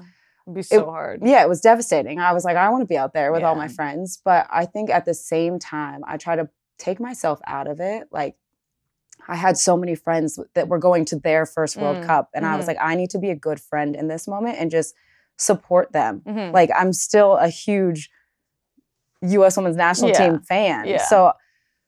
Be 0.54 0.62
so 0.62 0.86
hard. 0.86 1.22
yeah, 1.24 1.42
it 1.42 1.50
was 1.50 1.62
devastating. 1.62 2.20
I 2.20 2.32
was 2.34 2.46
like, 2.46 2.56
I 2.58 2.70
want 2.70 2.82
to 2.82 2.88
be 2.88 2.98
out 2.98 3.14
there 3.14 3.32
with 3.32 3.44
all 3.44 3.56
my 3.56 3.68
friends. 3.68 4.22
But 4.24 4.48
I 4.52 4.66
think 4.66 4.90
at 4.90 5.06
the 5.06 5.14
same 5.14 5.58
time, 5.60 6.04
I 6.08 6.18
try 6.18 6.36
to 6.36 6.50
take 6.78 7.00
myself 7.00 7.40
out 7.48 7.68
of 7.68 7.80
it. 7.80 8.08
Like, 8.12 8.36
I 9.28 9.36
had 9.36 9.58
so 9.58 9.76
many 9.76 9.96
friends 9.96 10.40
that 10.54 10.68
were 10.68 10.78
going 10.78 11.06
to 11.06 11.16
their 11.20 11.46
first 11.48 11.78
World 11.78 11.98
Mm, 11.98 12.06
Cup. 12.06 12.30
And 12.36 12.46
I 12.46 12.56
was 12.58 12.66
mhm. 12.66 12.70
like, 12.70 12.78
I 12.80 12.96
need 12.96 13.10
to 13.12 13.18
be 13.20 13.32
a 13.32 13.36
good 13.36 13.60
friend 13.60 13.96
in 13.96 14.08
this 14.08 14.28
moment 14.28 14.58
and 14.60 14.70
just 14.70 14.94
support 15.38 15.92
them. 15.94 16.22
Mhm. 16.28 16.54
Like, 16.54 16.70
I'm 16.76 16.94
still 16.94 17.38
a 17.38 17.48
huge 17.48 18.12
US 19.22 19.58
women's 19.58 19.78
national 19.78 20.10
Yeah, 20.12 20.18
team 20.30 20.40
fan. 20.42 20.86
yeah. 20.88 21.04
So, 21.06 21.34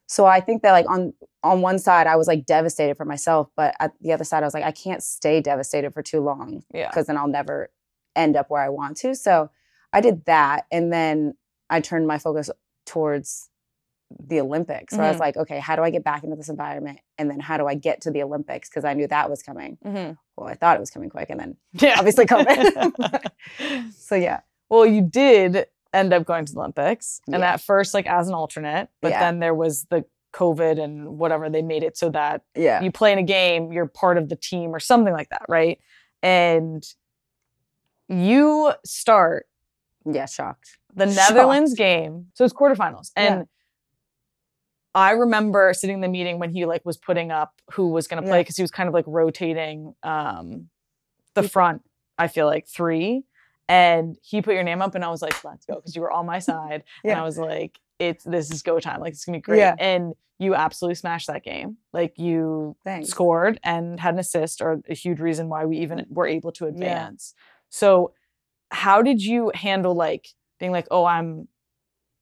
so 0.08 0.26
I 0.26 0.40
think 0.40 0.64
that 0.64 0.72
like 0.72 0.90
on 0.90 1.14
on 1.44 1.62
one 1.62 1.78
side 1.80 2.08
I 2.08 2.16
was 2.16 2.28
like 2.28 2.46
devastated 2.46 2.96
for 2.98 3.06
myself, 3.06 3.50
but 3.56 3.76
at 3.80 3.92
the 4.02 4.14
other 4.14 4.24
side 4.24 4.42
I 4.42 4.48
was 4.48 4.54
like 4.54 4.64
I 4.64 4.72
can't 4.72 5.04
stay 5.04 5.42
devastated 5.42 5.94
for 5.94 6.02
too 6.02 6.22
long 6.22 6.64
yeah. 6.74 6.88
because 6.88 7.06
then 7.08 7.18
I'll 7.18 7.28
never 7.28 7.70
end 8.18 8.36
up 8.36 8.50
where 8.50 8.62
I 8.62 8.70
want 8.70 8.98
to. 8.98 9.16
So 9.16 9.50
I 9.94 10.02
did 10.02 10.26
that. 10.26 10.66
And 10.72 10.92
then 10.92 11.36
I 11.70 11.80
turned 11.82 12.08
my 12.08 12.18
focus 12.18 12.50
towards 12.86 13.50
the 14.20 14.40
Olympics. 14.40 14.96
So 14.96 15.02
I 15.02 15.10
was 15.10 15.18
Mhm. 15.18 15.20
like, 15.20 15.38
okay, 15.38 15.60
how 15.60 15.76
do 15.76 15.84
I 15.84 15.90
get 15.90 16.04
back 16.04 16.24
into 16.24 16.36
this 16.38 16.48
environment? 16.48 17.00
And 17.18 17.30
then 17.30 17.40
how 17.42 17.58
do 17.58 17.68
I 17.68 17.76
get 17.76 18.00
to 18.02 18.12
the 18.12 18.24
Olympics? 18.24 18.70
Because 18.70 18.86
I 18.86 18.94
knew 18.94 19.06
that 19.08 19.30
was 19.30 19.44
coming. 19.44 19.78
Mhm. 19.86 20.18
Well, 20.38 20.48
I 20.48 20.54
thought 20.56 20.78
it 20.78 20.80
was 20.80 20.90
coming 20.92 21.10
quick. 21.10 21.30
And 21.30 21.40
then, 21.40 21.58
Yeah. 21.74 21.96
Obviously 21.98 22.26
COVID. 22.34 23.92
so 23.94 24.16
yeah. 24.16 24.42
well, 24.70 24.86
you 24.86 25.02
did 25.02 25.68
end 25.94 26.14
up 26.14 26.26
going 26.26 26.46
to 26.46 26.54
the 26.54 26.60
Olympics, 26.60 27.22
and 27.28 27.42
Yeah. 27.42 27.54
at 27.54 27.62
first, 27.62 27.94
like 27.94 28.08
as 28.08 28.28
an 28.28 28.34
alternate, 28.34 28.90
but 29.02 29.12
Yeah. 29.12 29.20
then 29.20 29.40
there 29.40 29.54
was 29.56 29.86
the 29.86 30.06
COVID 30.34 30.82
and 30.82 31.18
whatever 31.18 31.50
they 31.50 31.62
made 31.62 31.84
it 31.84 31.98
so 31.98 32.10
that 32.10 32.44
Yeah. 32.56 32.82
you 32.82 32.92
play 32.92 33.12
in 33.12 33.18
a 33.18 33.24
game, 33.24 33.72
you're 33.74 33.88
part 33.88 34.18
of 34.18 34.30
the 34.30 34.36
team 34.36 34.74
or 34.76 34.80
something 34.80 35.14
like 35.14 35.30
that, 35.30 35.44
right? 35.50 35.80
And 36.22 36.84
you 38.10 38.74
start 38.86 39.48
Yeah. 40.06 40.26
Shocked. 40.26 40.78
the 40.96 41.06
Shocked. 41.12 41.34
Netherlands 41.34 41.74
game. 41.76 42.28
So 42.34 42.44
it's 42.46 42.54
quarterfinals. 42.54 43.12
Yeah. 43.18 43.34
And 43.34 43.48
I 44.96 45.12
remember 45.12 45.74
sitting 45.74 45.96
in 45.96 46.02
the 46.02 46.08
meeting 46.08 46.40
when 46.40 46.50
he 46.50 46.66
like 46.66 46.84
was 46.86 46.98
putting 46.98 47.32
up 47.32 47.54
who 47.74 47.90
was 47.90 48.08
gonna 48.08 48.24
play 48.24 48.38
Yeah. 48.38 48.42
because 48.42 48.56
he 48.58 48.64
was 48.64 48.72
kind 48.72 48.88
of 48.88 48.94
like 48.94 49.06
rotating 49.08 49.94
um 50.04 50.70
the 51.36 51.44
front, 51.44 51.84
I 52.18 52.28
feel 52.28 52.48
like 52.48 52.68
three. 52.68 53.24
And 53.70 54.18
he 54.24 54.42
put 54.42 54.54
your 54.56 54.64
name 54.64 54.82
up 54.82 54.96
and 54.96 55.04
I 55.04 55.10
was 55.10 55.22
like, 55.22 55.44
let's 55.44 55.66
go, 55.66 55.76
because 55.76 55.96
you 55.96 56.02
were 56.02 56.12
on 56.12 56.26
my 56.26 56.40
side. 56.40 56.84
And 57.04 57.14
I 57.14 57.24
was 57.24 57.38
like, 57.38 57.80
it's 58.00 58.24
this 58.24 58.50
is 58.50 58.64
go 58.64 58.80
time. 58.80 59.02
Like 59.02 59.14
it's 59.14 59.26
gonna 59.26 59.38
be 59.38 59.42
great. 59.42 59.60
Yeah. 59.60 59.76
And 59.78 60.14
you 60.40 60.56
absolutely 60.56 60.96
smashed 60.96 61.28
that 61.28 61.44
game. 61.44 61.78
Like 61.94 62.18
you 62.18 62.76
Thanks. 62.84 63.10
scored 63.10 63.60
and 63.64 64.00
had 64.00 64.14
an 64.14 64.20
assist 64.20 64.62
or 64.62 64.82
a 64.90 64.94
huge 64.96 65.20
reason 65.20 65.50
why 65.50 65.66
we 65.66 65.78
even 65.80 66.06
were 66.10 66.28
able 66.28 66.52
to 66.54 66.72
Yeah. 66.76 67.10
So 67.70 68.14
how 68.72 69.02
did 69.02 69.22
you 69.22 69.52
handle 69.54 69.96
like 69.96 70.28
being 70.60 70.72
like, 70.72 70.88
oh, 70.92 71.06
I'm 71.06 71.48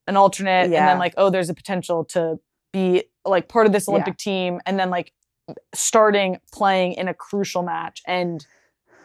an 0.07 0.17
alternate 0.17 0.65
and 0.65 0.73
then 0.89 0.99
like, 0.99 1.13
oh, 1.17 1.29
there's 1.29 1.49
a 1.49 1.53
potential 1.53 2.05
to 2.05 2.39
be 2.73 3.03
like 3.25 3.47
part 3.47 3.65
of 3.65 3.71
this 3.71 3.85
Yeah. 3.87 3.93
Olympic 3.93 4.17
team 4.17 4.59
and 4.65 4.77
then 4.79 4.89
like 4.89 5.11
starting 5.73 6.37
playing 6.51 6.93
in 6.93 7.07
a 7.07 7.13
crucial 7.13 7.63
match 7.63 8.01
and 8.05 8.45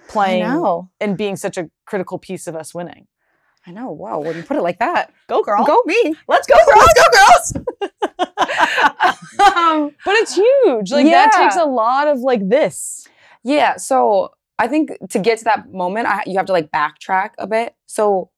playing 0.08 0.42
and 1.00 1.16
being 1.16 1.36
such 1.36 1.56
a 1.56 1.70
critical 1.86 2.18
piece 2.18 2.46
of 2.46 2.56
us 2.56 2.74
winning. 2.74 3.06
I 3.66 3.72
know. 3.72 3.90
Wow. 3.92 4.20
When 4.20 4.36
you 4.36 4.42
put 4.42 4.56
it 4.56 4.62
like 4.62 4.78
that, 4.78 5.12
Go 5.28 5.42
girl. 5.42 5.64
go 5.64 5.82
me. 5.86 6.14
Let's 6.28 6.46
go 6.46 6.54
girls. 6.66 6.88
Let's 6.96 7.52
go, 7.52 7.62
girls. 7.92 7.96
um, 9.56 9.94
but 10.04 10.14
it's 10.16 10.34
huge. 10.34 10.90
Like 10.90 11.06
that 11.06 11.32
takes 11.32 11.56
a 11.56 11.64
lot 11.66 12.08
of 12.08 12.20
like 12.20 12.48
this. 12.48 13.06
yeah. 13.44 13.76
So 13.76 14.32
I 14.60 14.68
think 14.68 14.92
to 15.10 15.18
get 15.18 15.38
to 15.38 15.44
that 15.44 15.72
moment, 15.72 16.06
I, 16.06 16.22
you 16.26 16.36
have 16.36 16.46
to 16.46 16.52
like 16.52 16.70
backtrack 16.70 17.30
a 17.38 17.46
bit. 17.46 17.74
So 17.86 18.30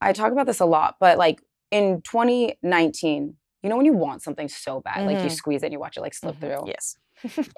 I 0.00 0.12
talk 0.12 0.30
about 0.32 0.46
this 0.46 0.60
a 0.60 0.66
lot, 0.66 0.96
but 1.00 1.16
like 1.18 1.40
in 1.70 2.02
2019, 2.02 3.34
you 3.62 3.68
know, 3.70 3.76
when 3.76 3.86
you 3.86 3.94
want 3.94 4.22
something 4.22 4.48
so 4.48 4.80
bad, 4.80 5.06
like 5.06 5.18
you 5.18 5.24
Mhm. 5.30 5.32
squeeze 5.32 5.62
it 5.62 5.66
and 5.66 5.72
you 5.72 5.80
watch 5.80 5.96
it 5.96 6.00
like 6.00 6.14
slip 6.14 6.38
through. 6.38 6.64
Yes. 6.66 6.96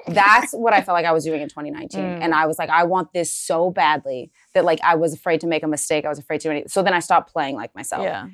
That's 0.06 0.52
what 0.52 0.72
I 0.72 0.80
felt 0.84 0.94
like 0.94 1.04
I 1.04 1.12
was 1.12 1.24
doing 1.24 1.42
in 1.42 1.48
2019. 1.48 2.00
Mm. 2.00 2.20
And 2.22 2.34
I 2.34 2.46
was 2.46 2.58
like, 2.58 2.70
I 2.70 2.84
want 2.84 3.12
this 3.12 3.30
so 3.32 3.70
badly 3.70 4.30
that 4.54 4.64
like 4.64 4.80
I 4.82 4.94
was 4.94 5.12
afraid 5.12 5.40
to 5.42 5.46
make 5.46 5.62
a 5.62 5.68
mistake. 5.68 6.04
I 6.06 6.08
was 6.08 6.18
afraid 6.18 6.40
to 6.42 6.48
do 6.48 6.52
anything. 6.52 6.68
So 6.68 6.82
then 6.82 6.94
I 6.94 7.00
stopped 7.00 7.30
playing 7.32 7.56
like 7.56 7.74
myself. 7.74 8.04
Yeah. 8.04 8.28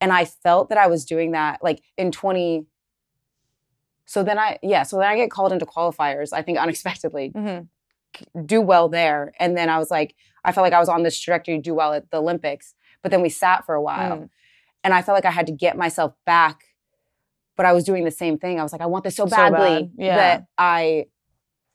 And 0.00 0.12
I 0.12 0.24
felt 0.24 0.70
that 0.70 0.78
I 0.78 0.88
was 0.88 1.04
doing 1.04 1.32
that 1.32 1.62
like 1.62 1.82
in 1.96 2.10
20. 2.10 2.66
So 4.06 4.24
then 4.24 4.38
I, 4.38 4.58
yeah, 4.62 4.82
so 4.82 4.98
then 4.98 5.06
I 5.06 5.16
get 5.16 5.30
called 5.30 5.52
into 5.52 5.64
qualifiers, 5.66 6.30
I 6.32 6.42
think 6.42 6.58
unexpectedly, 6.64 7.30
Mhm. 7.30 7.68
Do 8.46 8.60
well 8.60 8.88
there. 8.88 9.32
And 9.38 9.56
then 9.56 9.68
I 9.68 9.78
was 9.78 9.90
like, 9.90 10.14
I 10.44 10.52
felt 10.52 10.64
like 10.64 10.72
I 10.72 10.78
was 10.80 10.88
on 10.88 11.02
this 11.02 11.18
trajectory 11.20 11.56
to 11.56 11.62
do 11.62 11.74
well 11.74 11.92
at 11.92 12.10
the 12.10 12.18
Olympics. 12.18 12.74
But 13.02 13.10
then 13.10 13.22
we 13.22 13.28
sat 13.28 13.64
for 13.66 13.74
a 13.74 13.82
while. 13.82 14.16
Mm. 14.18 14.28
And 14.84 14.92
I 14.94 15.02
felt 15.02 15.14
like 15.16 15.24
I 15.24 15.30
had 15.30 15.46
to 15.46 15.52
get 15.52 15.76
myself 15.76 16.12
back. 16.26 16.64
But 17.56 17.66
I 17.66 17.72
was 17.72 17.84
doing 17.84 18.04
the 18.04 18.10
same 18.10 18.38
thing. 18.38 18.58
I 18.58 18.62
was 18.62 18.72
like, 18.72 18.80
I 18.80 18.86
want 18.86 19.04
this 19.04 19.16
so 19.16 19.26
So 19.26 19.36
badly 19.36 19.58
bad, 19.84 19.90
yeah. 19.98 20.16
that 20.16 20.44
I 20.58 21.06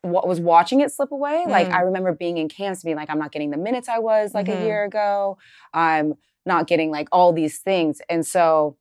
was 0.03 0.39
watching 0.39 0.79
it 0.81 0.91
slip 0.91 1.11
away. 1.11 1.45
Like 1.47 1.67
Mm. 1.67 1.73
I 1.73 1.81
remember 1.81 2.13
being 2.13 2.37
in 2.37 2.49
camps, 2.49 2.83
being 2.83 2.95
like, 2.95 3.09
I'm 3.09 3.19
not 3.19 3.31
getting 3.31 3.51
the 3.51 3.57
minutes 3.57 3.89
I 3.89 3.99
was 3.99 4.33
like 4.33 4.45
Mhm. 4.47 4.61
a 4.61 4.63
year 4.65 4.83
ago. 4.83 5.37
I'm 5.73 6.15
not 6.45 6.67
getting 6.67 6.91
like 6.91 7.09
all 7.11 7.33
these 7.33 7.59
things. 7.59 8.01
And 8.09 8.25
so 8.25 8.77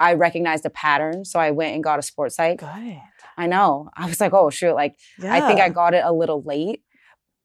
I 0.00 0.14
recognized 0.14 0.64
a 0.66 0.70
pattern. 0.70 1.24
So 1.24 1.40
I 1.40 1.50
went 1.50 1.74
and 1.74 1.82
got 1.82 1.98
a 1.98 2.02
sports 2.02 2.36
psych. 2.36 2.58
Good. 2.60 3.00
I 3.36 3.46
know. 3.46 3.88
I 3.96 4.06
was 4.06 4.20
like, 4.20 4.32
oh 4.32 4.50
shoot, 4.50 4.74
like 4.74 4.96
Yeah. 5.18 5.32
I 5.34 5.40
think 5.46 5.60
I 5.60 5.68
got 5.68 5.94
it 5.94 6.02
a 6.04 6.12
little 6.12 6.42
late, 6.42 6.82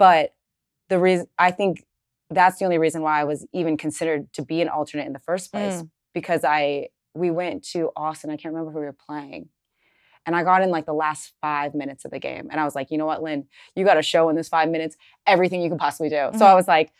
but 0.04 0.34
the 0.90 1.00
reason 1.00 1.28
I 1.40 1.52
think 1.52 1.86
that's 2.30 2.60
the 2.60 2.66
only 2.66 2.78
reason 2.78 3.02
why 3.04 3.22
I 3.22 3.24
was 3.24 3.46
even 3.54 3.78
considered 3.78 4.32
to 4.34 4.42
be 4.44 4.62
an 4.62 4.68
alternate 4.68 5.08
in 5.08 5.14
the 5.14 5.20
first 5.20 5.50
place 5.50 5.76
Mm. 5.82 5.90
because 6.14 6.44
I 6.44 6.90
we 7.16 7.32
went 7.32 7.64
to 7.74 7.90
Austin. 7.96 8.30
I 8.30 8.36
can't 8.36 8.54
remember 8.54 8.72
who 8.74 8.80
we 8.80 8.86
were 8.86 8.98
playing. 9.08 9.48
And 10.26 10.36
I 10.36 10.44
got 10.44 10.62
in 10.62 10.70
like 10.72 10.86
the 10.86 10.94
last 11.06 11.32
five 11.42 11.74
minutes 11.74 12.04
of 12.04 12.12
the 12.12 12.20
game. 12.20 12.48
And 12.52 12.60
I 12.60 12.66
was 12.66 12.76
like, 12.76 12.92
you 12.92 12.98
know 12.98 13.06
what, 13.06 13.24
Lynn, 13.24 13.46
you 13.76 13.86
got 13.86 13.94
to 13.94 14.02
show 14.02 14.28
in 14.30 14.36
this 14.36 14.50
five 14.50 14.68
minutes 14.70 14.98
everything 15.26 15.62
you 15.62 15.70
can 15.70 15.78
possibly 15.78 16.10
do. 16.10 16.32
So 16.36 16.46
I 16.46 16.52
Mhm. 16.52 16.56
was 16.56 16.68
like, 16.68 16.92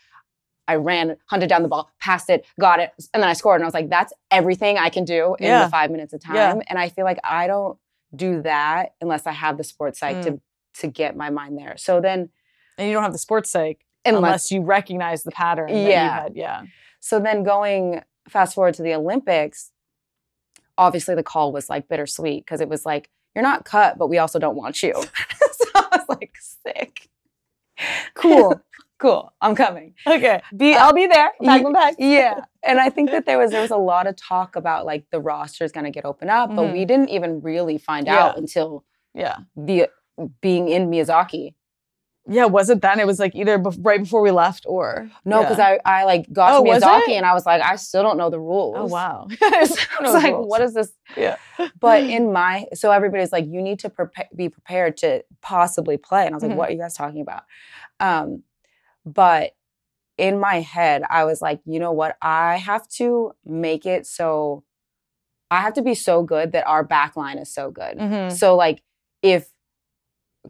I 0.66 0.76
ran, 0.76 1.16
hunted 1.26 1.48
down 1.50 1.62
the 1.62 1.68
ball, 1.68 1.90
passed 2.00 2.30
it, 2.30 2.46
got 2.58 2.80
it, 2.80 2.90
and 3.12 3.22
then 3.22 3.28
I 3.28 3.34
scored. 3.34 3.56
And 3.60 3.64
I 3.64 3.66
was 3.66 3.74
like, 3.74 3.90
that's 3.90 4.14
everything 4.30 4.78
I 4.78 4.88
can 4.88 5.04
do 5.04 5.34
in 5.40 5.44
Yeah. 5.46 5.64
the 5.64 5.70
five 5.70 5.90
minutes 5.90 6.14
of 6.14 6.20
time. 6.22 6.36
Yeah. 6.36 6.62
And 6.68 6.78
I 6.78 6.88
feel 6.88 7.04
like 7.04 7.18
I 7.22 7.46
don't 7.48 7.76
do 8.16 8.40
that 8.42 8.94
unless 9.02 9.26
I 9.26 9.32
have 9.32 9.58
the 9.58 9.64
sports 9.64 9.98
psych 9.98 10.16
Mm. 10.18 10.22
to 10.24 10.40
to 10.80 10.86
get 10.88 11.16
my 11.16 11.30
mind 11.30 11.56
there. 11.58 11.76
So 11.76 12.00
then 12.00 12.30
and 12.78 12.88
you 12.88 12.94
don't 12.94 13.02
have 13.02 13.12
the 13.12 13.18
sports 13.18 13.50
psych 13.50 13.84
unless 14.04 14.18
unless 14.18 14.50
you 14.52 14.60
recognize 14.62 15.22
the 15.22 15.30
pattern. 15.30 15.68
that 15.72 15.78
you 15.78 15.88
Yeah. 15.88 16.22
had. 16.22 16.36
Yeah. 16.36 16.62
so 17.00 17.18
then 17.20 17.42
going 17.42 18.02
fast 18.28 18.54
forward 18.54 18.74
to 18.74 18.82
the 18.82 18.94
Olympics, 18.94 19.70
obviously 20.78 21.14
the 21.14 21.22
call 21.22 21.52
was 21.52 21.68
like 21.68 21.88
bittersweet 21.88 22.44
because 22.44 22.60
it 22.60 22.68
was 22.68 22.84
like, 22.86 23.10
you're 23.34 23.42
not 23.42 23.64
cut, 23.64 23.98
but 23.98 24.08
we 24.08 24.18
also 24.18 24.38
don't 24.38 24.56
want 24.56 24.82
you. 24.82 24.92
so 25.52 25.68
I 25.74 25.88
was 25.92 26.04
like, 26.08 26.34
sick. 26.40 27.08
Cool. 28.14 28.60
cool. 28.98 29.32
I'm 29.40 29.54
coming. 29.56 29.94
Okay. 30.06 30.40
Be. 30.56 30.74
Uh, 30.74 30.84
I'll 30.84 30.92
be 30.92 31.06
there. 31.06 31.32
Pack 31.42 31.62
my 31.62 31.72
bags. 31.72 31.96
Yeah. 31.98 32.40
And 32.66 32.80
I 32.80 32.88
think 32.88 33.10
that 33.10 33.26
there 33.26 33.36
was 33.36 33.50
there 33.50 33.60
was 33.60 33.70
a 33.70 33.76
lot 33.76 34.06
of 34.06 34.16
talk 34.16 34.56
about 34.56 34.86
like 34.86 35.04
the 35.10 35.20
roster 35.20 35.64
is 35.64 35.72
gonna 35.72 35.90
get 35.90 36.06
opened 36.06 36.30
up, 36.30 36.56
but 36.56 36.72
we 36.72 36.86
didn't 36.86 37.10
even 37.10 37.42
really 37.42 37.76
find 37.76 38.08
out 38.08 38.38
until 38.38 38.84
Yeah. 39.12 39.36
the 39.54 39.90
being 40.40 40.68
in 40.70 40.88
Miyazaki. 40.88 41.52
Yeah. 42.26 42.46
Was 42.46 42.70
it 42.70 42.80
then? 42.80 43.00
It 43.00 43.06
was 43.06 43.18
like 43.18 43.34
either 43.34 43.58
bef- 43.58 43.78
right 43.82 44.00
before 44.02 44.22
we 44.22 44.30
left 44.30 44.64
or 44.66 45.10
No, 45.26 45.42
because 45.42 45.58
I, 45.58 45.78
I 45.84 46.04
like 46.04 46.32
got 46.32 46.54
Oh, 46.54 46.64
to 46.64 46.70
Miyazaki 46.70 47.10
and 47.10 47.26
I 47.26 47.34
was 47.34 47.44
like, 47.44 47.60
I 47.62 47.76
still 47.76 48.02
don't 48.02 48.16
know 48.16 48.30
the 48.30 48.40
rules. 48.40 48.76
Oh 48.78 48.86
wow. 48.86 49.28
I 49.42 49.68
was 50.00 50.14
like, 50.22 50.34
what 50.34 50.62
is 50.62 50.72
this? 50.74 50.92
Yeah. 51.16 51.36
But 51.80 52.04
in 52.04 52.32
my, 52.32 52.66
so 52.74 52.90
everybody's 52.90 53.30
like, 53.30 53.46
you 53.46 53.60
need 53.62 53.78
to 53.80 53.90
prepa- 53.90 54.34
be 54.34 54.48
prepared 54.48 54.96
to 54.98 55.22
possibly 55.42 55.96
play. 55.98 56.24
And 56.24 56.34
I 56.34 56.36
was 56.36 56.42
like, 56.42 56.52
Mhm. 56.52 56.56
what 56.56 56.70
are 56.70 56.72
you 56.72 56.78
guys 56.78 56.94
talking 56.94 57.20
about? 57.20 57.42
Um, 58.00 58.42
but 59.04 59.52
in 60.16 60.38
my 60.40 60.60
head, 60.60 61.02
I 61.10 61.24
was 61.24 61.42
like, 61.42 61.60
you 61.66 61.78
know 61.78 61.92
what? 61.92 62.16
I 62.22 62.56
have 62.56 62.88
to 62.96 63.32
make 63.44 63.84
it 63.84 64.06
so, 64.06 64.64
I 65.50 65.60
have 65.60 65.74
to 65.74 65.82
be 65.82 65.94
so 65.94 66.22
good 66.22 66.52
that 66.52 66.66
our 66.66 66.82
back 66.84 67.16
line 67.16 67.36
is 67.38 67.52
so 67.52 67.70
good. 67.70 67.98
Mhm. 67.98 68.32
So 68.32 68.56
like, 68.56 68.82
if 69.22 69.46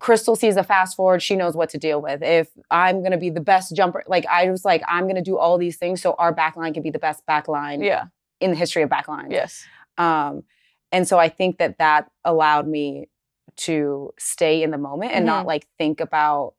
Crystal 0.00 0.34
sees 0.36 0.56
a 0.56 0.64
fast 0.64 0.96
forward, 0.96 1.22
she 1.22 1.36
knows 1.36 1.54
what 1.54 1.68
to 1.70 1.78
deal 1.78 2.00
with. 2.02 2.22
If 2.22 2.48
I'm 2.70 3.02
gonna 3.02 3.18
be 3.18 3.30
the 3.30 3.40
best 3.40 3.74
jumper, 3.76 4.02
like 4.06 4.26
I 4.26 4.50
was 4.50 4.64
like, 4.64 4.82
I'm 4.88 5.06
gonna 5.06 5.22
do 5.22 5.38
all 5.38 5.56
these 5.58 5.76
things 5.76 6.02
so 6.02 6.14
our 6.18 6.32
back 6.32 6.56
line 6.56 6.74
can 6.74 6.82
be 6.82 6.90
the 6.90 6.98
best 6.98 7.24
back 7.26 7.46
line 7.48 7.80
Yeah. 7.80 8.06
in 8.40 8.50
the 8.50 8.56
history 8.56 8.82
of 8.82 8.90
back 8.90 9.06
lines. 9.08 9.28
Yes. 9.30 9.64
Um, 9.96 10.42
and 10.90 11.06
so 11.06 11.18
I 11.18 11.28
think 11.28 11.58
that 11.58 11.78
that 11.78 12.10
allowed 12.24 12.66
me 12.66 13.08
to 13.56 14.12
stay 14.18 14.62
in 14.64 14.72
the 14.72 14.78
moment 14.78 15.12
and 15.12 15.24
not 15.24 15.44
Mhm. 15.44 15.48
like 15.48 15.66
think 15.78 16.00
about 16.00 16.54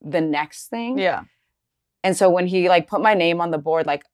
the 0.00 0.20
next 0.22 0.68
thing. 0.68 0.98
Yeah. 0.98 1.24
And 2.02 2.16
so 2.16 2.30
when 2.30 2.46
he 2.46 2.68
like 2.70 2.88
put 2.88 3.00
my 3.02 3.12
name 3.14 3.40
on 3.40 3.50
the 3.50 3.58
board, 3.58 3.86
like 3.86 4.04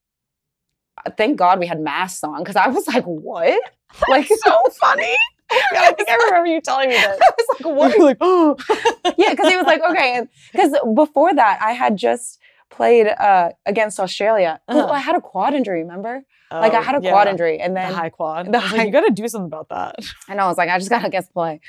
thank 1.16 1.36
God 1.36 1.60
we 1.60 1.66
had 1.68 1.80
masks 1.80 2.24
on 2.24 2.40
because 2.42 2.56
I 2.56 2.66
was 2.68 2.86
like, 2.88 3.04
what? 3.04 3.62
Like 4.08 4.26
so 4.26 4.62
funny. 4.80 5.14
I 5.50 5.92
think 5.96 6.08
I 6.08 6.14
remember 6.26 6.46
you 6.48 6.60
telling 6.60 6.88
me 6.90 6.94
that. 6.96 7.18
I 7.22 7.30
was 7.38 7.46
like, 7.60 7.76
what? 7.76 7.98
Like, 7.98 8.16
oh. 8.20 8.56
yeah, 9.16 9.30
because 9.30 9.48
he 9.48 9.56
was 9.56 9.66
like, 9.66 9.80
okay, 9.90 10.22
because 10.52 10.72
before 10.94 11.32
that 11.34 11.58
I 11.62 11.72
had 11.72 11.96
just 11.96 12.38
played 12.70 13.06
uh, 13.08 13.50
against 13.66 13.98
Australia. 13.98 14.60
Uh-huh. 14.68 14.86
I 14.88 14.98
had 14.98 15.16
a 15.16 15.20
quad 15.20 15.54
injury, 15.54 15.80
remember? 15.82 16.22
like 16.50 16.72
I 16.72 16.78
Oh, 16.78 16.82
had 16.82 16.94
a 16.96 17.00
yeah. 17.02 17.10
quad 17.10 17.28
injury, 17.28 17.58
and 17.60 17.74
The 17.76 17.80
then 17.80 17.92
high 17.94 18.08
quad. 18.10 18.46
the 18.46 18.58
was 18.58 18.72
like, 18.72 18.86
you 18.86 18.92
got 18.92 19.02
to 19.06 19.12
do 19.12 19.26
something 19.28 19.46
about 19.46 19.68
that. 19.70 19.96
and 20.28 20.40
I 20.40 20.46
was 20.46 20.56
like, 20.58 20.68
I 20.70 20.78
just 20.78 20.88
gotta 20.90 21.08
guess 21.10 21.28
play. 21.28 21.60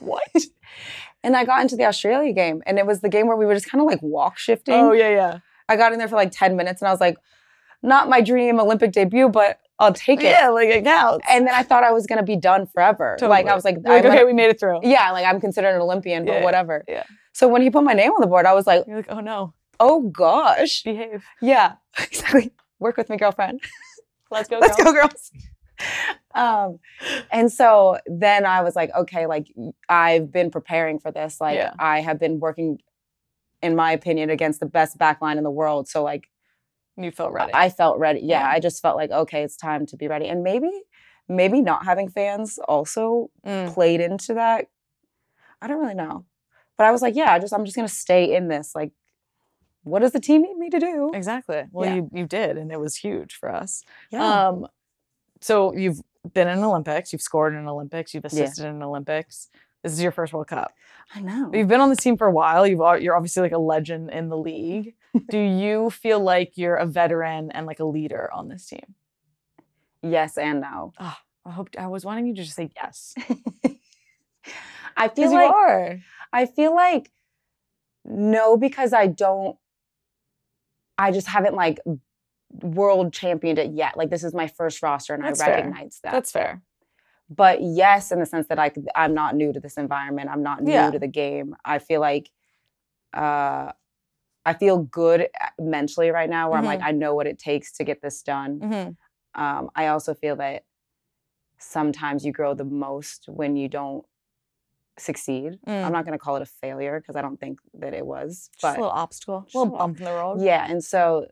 what? 0.00 0.22
And 1.22 1.36
I 1.36 1.44
got 1.44 1.60
into 1.62 1.76
the 1.76 1.84
Australia 1.84 2.32
game, 2.32 2.62
and 2.66 2.78
it 2.78 2.86
was 2.86 3.00
the 3.00 3.08
game 3.08 3.26
where 3.26 3.36
we 3.36 3.44
were 3.46 3.54
just 3.54 3.68
kind 3.70 3.80
of 3.82 3.86
like 3.86 4.00
walk 4.02 4.38
shifting. 4.38 4.74
Oh 4.74 4.92
yeah, 4.92 5.10
yeah. 5.10 5.38
I 5.68 5.76
got 5.76 5.92
in 5.92 5.98
there 5.98 6.08
for 6.08 6.16
like 6.16 6.30
10 6.32 6.56
minutes, 6.56 6.80
and 6.80 6.88
I 6.88 6.92
was 6.92 7.00
like, 7.00 7.16
not 7.82 8.08
my 8.08 8.20
dream 8.20 8.58
Olympic 8.60 8.92
debut, 8.92 9.28
but 9.28 9.58
I'll 9.80 9.92
take 9.92 10.20
it. 10.20 10.24
Yeah, 10.24 10.48
like 10.50 10.68
it 10.68 10.84
counts. 10.84 11.26
And 11.28 11.46
then 11.46 11.54
I 11.54 11.62
thought 11.64 11.82
I 11.82 11.90
was 11.90 12.06
gonna 12.06 12.22
be 12.22 12.36
done 12.36 12.66
forever. 12.66 13.16
Like 13.20 13.46
I 13.46 13.54
was 13.54 13.64
like, 13.64 13.78
like 13.82 14.04
okay, 14.04 14.16
like- 14.18 14.26
we 14.26 14.32
made 14.32 14.50
it 14.50 14.60
through. 14.60 14.80
yeah, 14.82 15.10
like 15.10 15.24
I'm 15.26 15.40
considered 15.40 15.74
an 15.74 15.80
Olympian, 15.80 16.24
but 16.26 16.34
Yeah, 16.34 16.44
whatever. 16.44 16.84
yeah. 16.86 17.04
So 17.32 17.48
when 17.48 17.62
he 17.62 17.70
put 17.70 17.82
my 17.84 17.94
name 17.94 18.12
on 18.12 18.20
the 18.20 18.26
board, 18.26 18.46
I 18.46 18.52
was 18.54 18.66
like, 18.66 18.84
You're 18.86 18.96
like, 18.98 19.06
oh 19.10 19.20
no, 19.20 19.54
oh 19.80 20.02
gosh, 20.10 20.82
behave. 20.82 21.24
yeah, 21.40 21.74
exactly. 21.98 22.52
Work 22.78 22.96
with 22.96 23.08
me, 23.10 23.16
girlfriend. 23.16 23.60
Let's 24.30 24.48
go. 24.48 24.58
Let's 24.58 24.76
girl. 24.76 24.92
go, 24.92 25.00
girls. 25.00 25.32
um, 26.34 26.78
and 27.32 27.50
so 27.50 27.96
then 28.06 28.44
I 28.46 28.62
was 28.62 28.76
like, 28.76 28.90
okay, 28.94 29.26
like 29.26 29.46
I've 29.88 30.30
been 30.30 30.50
preparing 30.50 30.98
for 30.98 31.10
this. 31.10 31.40
Like 31.40 31.56
Yeah. 31.56 31.72
I 31.78 32.00
have 32.00 32.18
been 32.20 32.38
working, 32.38 32.78
in 33.62 33.74
my 33.76 33.92
opinion, 33.92 34.30
against 34.30 34.60
the 34.60 34.66
best 34.66 34.98
backline 34.98 35.36
in 35.38 35.42
the 35.44 35.50
world. 35.50 35.88
So 35.88 36.02
like 36.02 36.28
You 37.02 37.10
felt 37.10 37.32
ready. 37.32 37.52
I 37.54 37.68
felt 37.70 37.98
ready. 37.98 38.20
Yeah, 38.20 38.40
Yeah. 38.40 38.50
I 38.50 38.60
just 38.60 38.80
felt 38.82 38.96
like 38.96 39.10
okay, 39.10 39.42
it's 39.42 39.56
time 39.56 39.86
to 39.86 39.96
be 39.96 40.08
ready. 40.08 40.26
And 40.28 40.42
maybe, 40.42 40.70
maybe 41.28 41.60
not 41.60 41.84
having 41.84 42.08
fans 42.08 42.58
also 42.68 43.30
Mm. 43.46 43.72
played 43.74 44.00
into 44.00 44.34
that. 44.34 44.66
I 45.62 45.66
don't 45.66 45.80
really 45.80 45.94
know, 45.94 46.24
but 46.76 46.86
I 46.86 46.90
was 46.90 47.02
like, 47.02 47.14
yeah, 47.16 47.32
I 47.32 47.38
just 47.38 47.52
I'm 47.52 47.64
just 47.64 47.76
gonna 47.76 47.88
stay 47.88 48.34
in 48.34 48.48
this. 48.48 48.74
Like, 48.74 48.92
what 49.82 50.00
does 50.00 50.12
the 50.12 50.20
team 50.20 50.42
need 50.42 50.56
me 50.56 50.70
to 50.70 50.78
do? 50.78 51.10
Exactly. 51.14 51.64
Well, 51.72 51.86
Yeah. 51.88 51.94
you 51.96 52.10
you 52.12 52.26
did, 52.26 52.56
and 52.58 52.70
it 52.72 52.80
was 52.80 52.96
huge 52.96 53.34
for 53.34 53.50
us. 53.54 53.82
Yeah. 54.10 54.48
Um, 54.48 54.66
so 55.40 55.72
you've 55.74 56.00
been 56.34 56.48
in 56.48 56.62
Olympics, 56.62 57.12
you've 57.12 57.22
scored 57.22 57.54
in 57.54 57.66
Olympics, 57.66 58.12
you've 58.14 58.24
Yeah. 58.24 58.42
assisted 58.44 58.66
in 58.66 58.82
Olympics. 58.82 59.48
This 59.82 59.92
is 59.92 60.02
your 60.02 60.12
first 60.12 60.32
World 60.32 60.48
Cup. 60.48 60.72
I 61.14 61.20
know. 61.20 61.50
You've 61.52 61.68
been 61.68 61.80
on 61.80 61.88
this 61.88 61.98
team 61.98 62.16
for 62.16 62.26
a 62.26 62.32
while. 62.32 62.66
You've 62.66 62.80
you're 63.02 63.16
obviously 63.16 63.42
like 63.42 63.52
a 63.52 63.58
legend 63.58 64.10
in 64.10 64.28
the 64.28 64.36
league. 64.36 64.94
Do 65.30 65.38
you 65.38 65.90
feel 65.90 66.20
like 66.20 66.52
you're 66.56 66.76
a 66.76 66.86
veteran 66.86 67.50
and 67.50 67.66
like 67.66 67.80
a 67.80 67.84
leader 67.84 68.30
on 68.32 68.48
this 68.48 68.66
team? 68.66 68.94
Yes 70.02 70.38
and 70.38 70.60
no. 70.60 70.92
Ah, 70.98 71.20
I 71.44 71.50
hope 71.50 71.70
I 71.78 71.86
was 71.86 72.04
wanting 72.04 72.26
you 72.26 72.34
to 72.34 72.42
just 72.42 72.54
say 72.56 72.70
yes. 72.76 73.14
I 74.96 75.08
feel 75.08 75.30
Because 75.30 75.32
you 75.32 75.38
like 75.38 75.50
are. 75.52 75.98
I 76.32 76.46
feel 76.46 76.74
like 76.74 77.10
no, 78.04 78.56
because 78.56 78.92
I 78.92 79.06
don't. 79.06 79.56
I 80.98 81.12
just 81.12 81.26
haven't 81.28 81.54
like 81.54 81.78
world 82.62 83.12
championed 83.12 83.58
it 83.58 83.72
yet. 83.72 83.96
Like 83.96 84.10
this 84.10 84.24
is 84.24 84.34
my 84.34 84.46
first 84.46 84.82
roster, 84.82 85.14
and 85.14 85.24
That's 85.24 85.40
I 85.40 85.46
fair. 85.46 85.54
recognize 85.56 86.00
that. 86.02 86.12
That's 86.12 86.30
fair. 86.32 86.62
But 87.30 87.60
yes, 87.62 88.10
in 88.12 88.18
the 88.18 88.26
sense 88.26 88.48
that 88.48 88.58
I 88.58 88.70
I'm 88.94 89.14
not 89.14 89.34
new 89.36 89.52
to 89.52 89.60
this 89.60 89.76
environment. 89.76 90.28
I'm 90.30 90.42
not 90.42 90.62
new 90.62 90.72
Yeah. 90.72 90.90
to 90.90 90.98
the 90.98 91.06
game. 91.08 91.54
I 91.64 91.78
feel 91.78 92.00
like 92.00 92.30
uh, 93.14 93.72
I 94.46 94.54
feel 94.54 94.78
good 94.78 95.28
mentally 95.58 96.10
right 96.10 96.28
now, 96.30 96.50
where 96.50 96.58
I'm 96.58 96.64
like 96.64 96.80
Mhm. 96.80 96.84
I 96.84 96.90
know 96.92 97.14
what 97.14 97.26
it 97.26 97.38
takes 97.38 97.72
to 97.72 97.84
get 97.84 98.02
this 98.02 98.22
done. 98.22 98.60
Mhm. 98.60 98.96
Um, 99.34 99.70
I 99.74 99.88
also 99.88 100.14
feel 100.14 100.36
that 100.36 100.64
sometimes 101.58 102.24
you 102.24 102.32
grow 102.32 102.54
the 102.54 102.64
most 102.64 103.28
when 103.28 103.56
you 103.56 103.68
don't 103.68 104.04
succeed. 104.98 105.58
Mm. 105.66 105.84
I'm 105.84 105.92
not 105.92 106.04
going 106.04 106.12
to 106.18 106.18
call 106.18 106.36
it 106.36 106.42
a 106.42 106.46
failure 106.46 107.00
because 107.00 107.16
I 107.16 107.22
don't 107.22 107.38
think 107.38 107.58
that 107.74 107.94
it 107.94 108.06
was. 108.06 108.48
Just 108.52 108.62
But 108.62 108.76
a 108.78 108.80
little 108.80 108.90
obstacle, 108.90 109.42
Just 109.42 109.54
a 109.54 109.58
little- 109.58 109.76
bump 109.78 109.98
in 109.98 110.04
the 110.04 110.12
road. 110.12 110.40
yeah, 110.40 110.66
and 110.68 110.82
so 110.84 111.26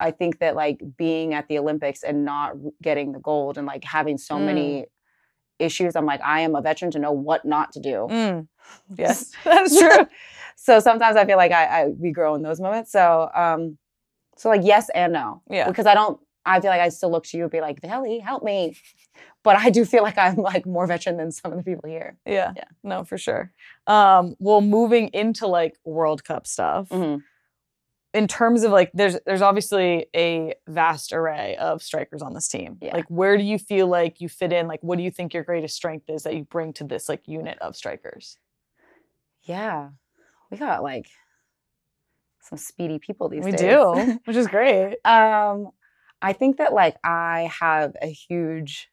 I 0.00 0.10
think 0.10 0.38
that 0.40 0.56
like 0.56 0.80
being 0.96 1.32
at 1.34 1.48
the 1.48 1.58
Olympics 1.58 2.02
and 2.02 2.24
not 2.24 2.54
getting 2.82 3.12
the 3.12 3.20
gold 3.20 3.56
and 3.58 3.66
like 3.66 3.84
having 3.84 4.18
so 4.18 4.36
Mm. 4.36 4.44
many 4.46 4.86
issues, 5.62 5.96
I'm 5.96 6.06
like, 6.06 6.20
I 6.22 6.40
am 6.40 6.54
a 6.54 6.60
veteran 6.62 6.90
to 6.92 6.98
know 6.98 7.12
what 7.12 7.44
not 7.44 7.72
to 7.72 7.80
do. 7.80 8.06
Mm. 8.10 8.48
Yes, 8.96 9.32
that's 9.44 9.78
true. 9.78 10.06
so 10.56 10.80
sometimes 10.80 11.16
I 11.16 11.24
feel 11.26 11.36
like 11.36 11.52
I, 11.52 11.64
I 11.64 11.86
we 11.88 12.10
grow 12.10 12.34
in 12.34 12.42
those 12.42 12.60
moments. 12.60 12.90
So 12.92 13.30
um, 13.34 13.76
so 14.36 14.48
like 14.48 14.62
yes 14.64 14.88
and 14.94 15.12
no. 15.12 15.42
Yeah. 15.50 15.68
Because 15.68 15.86
I 15.86 15.94
don't. 15.94 16.18
I 16.44 16.60
feel 16.60 16.70
like 16.70 16.80
I 16.80 16.88
still 16.88 17.10
look 17.10 17.24
to 17.26 17.36
you 17.36 17.44
and 17.44 17.52
be 17.52 17.60
like, 17.60 17.80
Valley, 17.82 18.18
help 18.18 18.42
me. 18.42 18.76
But 19.44 19.56
I 19.56 19.70
do 19.70 19.84
feel 19.84 20.02
like 20.02 20.18
I'm 20.18 20.36
like 20.36 20.64
more 20.66 20.86
veteran 20.86 21.16
than 21.16 21.30
some 21.32 21.52
of 21.52 21.58
the 21.58 21.64
people 21.64 21.88
here. 21.88 22.16
Yeah. 22.26 22.52
Yeah. 22.56 22.64
No, 22.82 23.04
for 23.04 23.18
sure. 23.18 23.52
Um, 23.86 24.34
well, 24.38 24.60
moving 24.60 25.08
into 25.08 25.46
like 25.46 25.76
World 25.84 26.24
Cup 26.24 26.46
stuff, 26.46 26.88
Mhm. 26.88 27.22
In 28.14 28.28
terms 28.28 28.62
of 28.62 28.72
like 28.72 28.90
there's 28.94 29.16
there's 29.26 29.42
obviously 29.42 30.06
a 30.14 30.54
vast 30.68 31.12
array 31.12 31.56
of 31.56 31.82
strikers 31.82 32.20
on 32.22 32.34
this 32.34 32.48
team. 32.48 32.76
Yeah. 32.80 32.94
Like 32.94 33.06
where 33.08 33.36
do 33.38 33.42
you 33.44 33.58
feel 33.58 33.86
like 33.86 34.20
you 34.20 34.28
fit 34.28 34.52
in? 34.52 34.66
Like 34.68 34.80
what 34.82 34.98
do 34.98 35.02
you 35.04 35.10
think 35.10 35.32
your 35.34 35.44
greatest 35.44 35.74
strength 35.76 36.08
is 36.10 36.22
that 36.24 36.34
you 36.34 36.44
bring 36.44 36.72
to 36.74 36.84
this 36.84 37.08
like 37.08 37.22
unit 37.26 37.58
of 37.60 37.74
strikers? 37.76 38.36
Yeah, 39.44 39.88
we 40.50 40.58
got 40.58 40.82
like 40.82 41.06
some 42.42 42.58
speedy 42.58 42.98
people 42.98 43.28
these 43.28 43.44
we 43.44 43.52
days. 43.52 43.60
We 43.62 44.04
do, 44.04 44.20
which 44.24 44.36
is 44.36 44.46
great. 44.46 44.96
um, 45.04 45.70
I 46.20 46.32
think 46.32 46.58
that 46.58 46.72
like 46.72 46.96
I 47.04 47.50
have 47.60 47.94
a 48.00 48.06
huge 48.06 48.88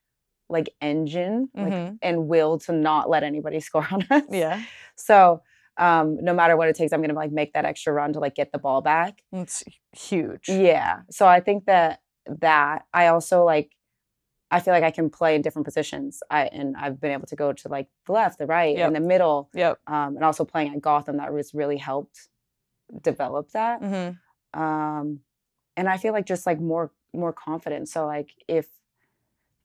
like 0.51 0.69
engine 0.81 1.49
like, 1.53 1.71
Mhm. 1.73 1.99
and 2.01 2.27
will 2.27 2.57
to 2.59 2.71
not 2.71 3.07
let 3.09 3.21
anybody 3.23 3.59
score 3.67 3.87
on 3.91 4.03
us. 4.09 4.23
Yeah. 4.31 4.63
So 4.95 5.41
um, 5.79 6.17
no 6.23 6.33
matter 6.33 6.55
what 6.57 6.67
it 6.69 6.75
takes, 6.75 6.93
I'm 6.93 7.01
gonna 7.01 7.13
like 7.13 7.31
make 7.31 7.53
that 7.53 7.65
extra 7.65 7.91
run 7.93 8.13
to 8.13 8.19
like 8.19 8.35
get 8.35 8.51
the 8.51 8.59
ball 8.59 8.81
back. 8.81 9.23
It's 9.31 9.63
huge. 9.93 10.47
Yeah. 10.49 11.01
So 11.09 11.25
I 11.27 11.39
think 11.39 11.65
that 11.65 12.01
that 12.39 12.83
I 12.93 13.07
also 13.07 13.43
like 13.45 13.71
I 14.51 14.59
feel 14.59 14.73
like 14.73 14.83
I 14.83 14.91
can 14.91 15.09
play 15.09 15.35
in 15.35 15.41
different 15.41 15.65
positions. 15.65 16.21
I 16.29 16.45
and 16.47 16.75
I've 16.77 16.99
been 16.99 17.11
able 17.11 17.27
to 17.27 17.35
go 17.35 17.53
to 17.53 17.67
like 17.69 17.87
the 18.05 18.11
left, 18.13 18.39
the 18.39 18.45
right, 18.47 18.75
Yep. 18.77 18.87
and 18.87 18.95
the 18.95 18.99
middle. 18.99 19.49
Yep. 19.53 19.79
Um, 19.87 20.15
and 20.15 20.23
also 20.25 20.43
playing 20.45 20.73
at 20.73 20.81
Gotham 20.81 21.17
that 21.17 21.31
was 21.33 21.53
really 21.53 21.77
helped 21.77 22.27
develop 23.01 23.51
that. 23.51 23.79
hmm 23.81 24.59
Um, 24.59 25.19
and 25.77 25.87
I 25.87 25.97
feel 25.97 26.13
like 26.13 26.25
just 26.25 26.45
like 26.45 26.59
more 26.59 26.91
more 27.13 27.33
confident. 27.33 27.89
So 27.89 28.05
like 28.05 28.31
if 28.47 28.67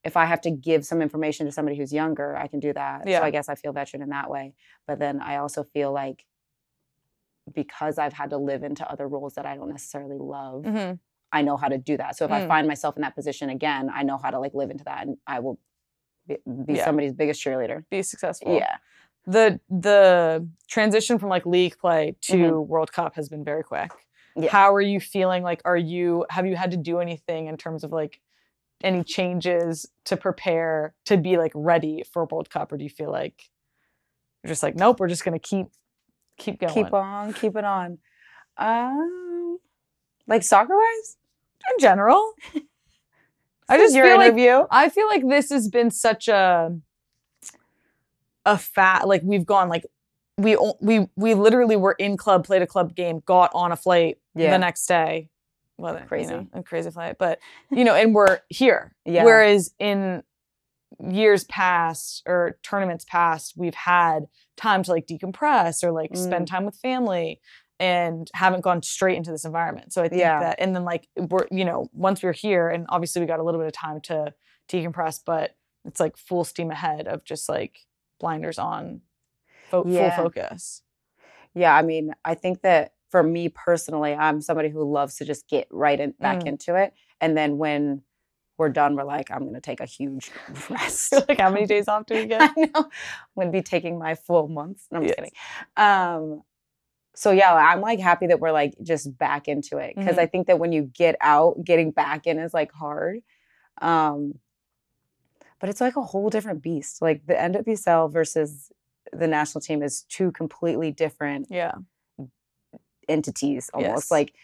if 0.04 0.16
I 0.16 0.26
have 0.26 0.40
to 0.42 0.50
give 0.50 0.84
some 0.84 1.00
information 1.00 1.46
to 1.46 1.52
somebody 1.52 1.76
who's 1.76 1.92
younger, 1.92 2.36
I 2.36 2.46
can 2.46 2.60
do 2.60 2.72
that. 2.74 3.06
Yeah. 3.06 3.20
So 3.20 3.24
I 3.24 3.30
guess 3.30 3.48
I 3.48 3.54
feel 3.54 3.72
veteran 3.72 4.02
in 4.02 4.10
that 4.10 4.28
way. 4.30 4.54
But 4.86 4.98
then 4.98 5.20
I 5.20 5.36
also 5.36 5.64
feel 5.64 5.92
like 5.92 6.24
because 7.52 7.98
I've 7.98 8.12
had 8.12 8.30
to 8.30 8.38
live 8.38 8.62
into 8.62 8.90
other 8.90 9.06
roles 9.06 9.34
that 9.34 9.46
I 9.46 9.56
don't 9.56 9.68
necessarily 9.70 10.16
love, 10.18 10.64
hmm 10.64 10.92
I 11.32 11.42
know 11.42 11.56
how 11.56 11.66
to 11.66 11.78
do 11.78 11.96
that. 11.96 12.16
So 12.16 12.24
if 12.26 12.30
Mm. 12.30 12.34
I 12.34 12.46
find 12.46 12.68
myself 12.68 12.94
in 12.96 13.02
that 13.02 13.16
position 13.16 13.50
again, 13.50 13.90
I 13.92 14.04
know 14.04 14.16
how 14.18 14.30
to 14.30 14.38
like 14.38 14.54
live 14.54 14.70
into 14.70 14.84
that, 14.84 15.04
and 15.08 15.16
I 15.26 15.40
will 15.40 15.58
be, 16.28 16.36
be 16.64 16.74
Yeah. 16.74 16.84
somebody's 16.84 17.12
biggest 17.12 17.42
cheerleader. 17.44 17.84
Be 17.90 18.02
successful. 18.02 18.54
Yeah, 18.56 18.76
The 19.26 19.58
the 19.68 20.46
transition 20.68 21.18
from 21.18 21.30
like 21.30 21.44
league 21.44 21.76
play 21.78 22.14
to 22.22 22.34
Mhm. 22.36 22.66
World 22.68 22.92
Cup 22.92 23.16
has 23.16 23.28
been 23.28 23.42
very 23.42 23.64
quick. 23.64 23.90
Yeah. 24.36 24.50
How 24.50 24.72
are 24.74 24.80
you 24.80 25.00
feeling? 25.00 25.42
Like, 25.42 25.60
are 25.64 25.76
you 25.76 26.24
have 26.30 26.46
you 26.46 26.54
had 26.56 26.70
to 26.70 26.76
do 26.76 27.00
anything 27.00 27.46
in 27.48 27.56
terms 27.56 27.82
of 27.84 27.90
like 27.90 28.20
any 28.82 29.02
changes 29.04 29.86
to 30.04 30.16
prepare 30.16 30.94
to 31.06 31.16
be 31.16 31.36
like 31.38 31.52
ready 31.54 32.04
for 32.12 32.26
World 32.26 32.50
Cup, 32.50 32.72
or 32.72 32.76
do 32.76 32.84
you 32.84 32.90
feel 32.90 33.10
like 33.10 33.42
you're 34.42 34.48
just 34.50 34.62
like, 34.62 34.74
nope, 34.76 35.00
we're 35.00 35.08
just 35.08 35.24
gonna 35.24 35.38
keep 35.38 35.66
keep 36.38 36.60
going? 36.60 36.72
keep 36.72 36.92
on, 36.92 37.32
keep 37.32 37.56
it 37.56 37.64
on. 37.64 37.98
Um, 38.58 39.58
like 40.26 40.42
soccer 40.42 40.76
wise, 40.76 41.16
in 41.72 41.78
general. 41.80 42.32
I 43.68 43.78
just 43.78 43.94
your 43.94 44.06
feel 44.06 44.18
like 44.18 44.26
interview. 44.34 44.66
I 44.70 44.90
feel 44.90 45.06
like 45.08 45.26
this 45.26 45.48
has 45.50 45.68
been 45.68 45.90
such 45.90 46.28
a 46.28 46.76
a 48.46 48.58
fat 48.58 49.08
like 49.08 49.22
we've 49.24 49.46
gone 49.46 49.70
like 49.70 49.86
we 50.36 50.54
we 50.80 51.06
we 51.16 51.32
literally 51.32 51.76
were 51.76 51.96
in 51.98 52.16
club 52.18 52.44
played 52.44 52.60
a 52.60 52.66
club 52.66 52.94
game 52.94 53.22
got 53.24 53.50
on 53.54 53.72
a 53.72 53.76
flight 53.76 54.18
Yeah. 54.34 54.50
the 54.50 54.58
next 54.58 54.84
day 54.86 55.30
well 55.76 55.98
Crazy. 56.06 56.32
you 56.32 56.36
know, 56.40 56.46
a 56.52 56.62
crazy 56.62 56.90
flight 56.90 57.16
but 57.18 57.38
you 57.70 57.84
know 57.84 57.94
and 57.94 58.14
we're 58.14 58.40
here 58.48 58.94
Yeah. 59.04 59.24
whereas 59.24 59.72
in 59.78 60.22
years 61.02 61.44
past 61.44 62.22
or 62.26 62.56
tournaments 62.62 63.04
past 63.08 63.54
we've 63.56 63.74
had 63.74 64.26
time 64.56 64.82
to 64.84 64.92
like 64.92 65.06
decompress 65.06 65.82
or 65.82 65.90
like 65.90 66.12
Mm. 66.12 66.16
spend 66.24 66.46
time 66.48 66.64
with 66.64 66.76
family 66.76 67.40
and 67.80 68.30
haven't 68.34 68.60
gone 68.60 68.82
straight 68.82 69.16
into 69.16 69.32
this 69.32 69.44
environment 69.44 69.92
so 69.92 70.02
i 70.02 70.08
think 70.08 70.20
Yeah. 70.20 70.38
that 70.40 70.56
and 70.60 70.74
then 70.76 70.84
like 70.84 71.08
we're 71.16 71.46
you 71.50 71.64
know 71.64 71.88
once 71.92 72.22
we're 72.22 72.32
here 72.32 72.68
and 72.68 72.86
obviously 72.88 73.20
we 73.20 73.26
got 73.26 73.40
a 73.40 73.42
little 73.42 73.60
bit 73.60 73.66
of 73.66 73.72
time 73.72 74.00
to 74.02 74.32
decompress 74.68 75.20
but 75.26 75.56
it's 75.84 75.98
like 75.98 76.16
full 76.16 76.44
steam 76.44 76.70
ahead 76.70 77.08
of 77.08 77.24
just 77.24 77.48
like 77.48 77.80
blinders 78.20 78.58
on 78.60 79.00
fo- 79.70 79.84
Yeah. 79.86 80.14
full 80.14 80.24
focus 80.26 80.82
Yeah, 81.56 81.74
I 81.76 81.82
mean, 81.82 82.12
I 82.24 82.34
think 82.34 82.62
that 82.62 82.94
for 83.10 83.22
me 83.22 83.48
personally, 83.48 84.14
I'm 84.14 84.40
somebody 84.40 84.68
who 84.68 84.82
loves 84.90 85.16
to 85.16 85.24
just 85.24 85.48
get 85.48 85.66
right 85.70 85.98
in, 86.00 86.12
back 86.20 86.40
Mm. 86.40 86.46
into 86.48 86.74
it, 86.76 86.94
and 87.20 87.36
then 87.36 87.58
when 87.58 88.02
we're 88.56 88.68
done, 88.68 88.94
we're 88.96 89.04
like, 89.04 89.30
I'm 89.30 89.44
gonna 89.44 89.60
take 89.60 89.80
a 89.80 89.84
huge 89.86 90.30
rest. 90.70 91.12
like 91.28 91.38
how 91.40 91.50
many 91.50 91.66
days 91.74 91.88
off 91.88 92.06
do 92.06 92.14
we 92.14 92.26
get 92.26 92.40
I 92.56 92.60
know. 92.60 92.70
I'm 92.74 92.90
gonna 93.36 93.50
be 93.50 93.62
taking 93.62 93.98
my 93.98 94.14
full 94.14 94.48
months. 94.48 94.86
No, 94.90 94.98
I'm 94.98 95.04
just 95.06 95.16
Yes. 95.18 95.30
kidding. 95.30 95.32
Um, 95.76 96.42
so 97.16 97.30
yeah, 97.30 97.52
I'm 97.54 97.80
like 97.80 98.00
happy 98.00 98.26
that 98.28 98.40
we're 98.40 98.52
like 98.52 98.74
just 98.82 99.16
back 99.18 99.46
into 99.48 99.78
it 99.78 99.94
because 99.96 100.16
Mhm. 100.16 100.20
I 100.20 100.26
think 100.26 100.46
that 100.48 100.58
when 100.58 100.72
you 100.72 100.82
get 100.82 101.16
out, 101.20 101.62
getting 101.64 101.90
back 101.92 102.26
in 102.26 102.38
is 102.38 102.52
like 102.54 102.72
hard. 102.72 103.20
Um, 103.80 104.38
but 105.60 105.68
it's 105.70 105.80
like 105.80 105.96
a 105.96 106.02
whole 106.02 106.30
different 106.30 106.62
beast. 106.62 107.00
Like 107.00 107.26
the 107.26 107.34
NWSL 107.34 108.08
versus 108.12 108.70
the 109.12 109.26
national 109.28 109.60
team 109.62 109.82
is 109.82 110.02
two 110.02 110.32
completely 110.32 110.90
different 110.90 111.46
yeah 111.50 111.72
entities 113.08 113.70
almost 113.74 114.04
Yes. 114.04 114.10
like 114.10 114.34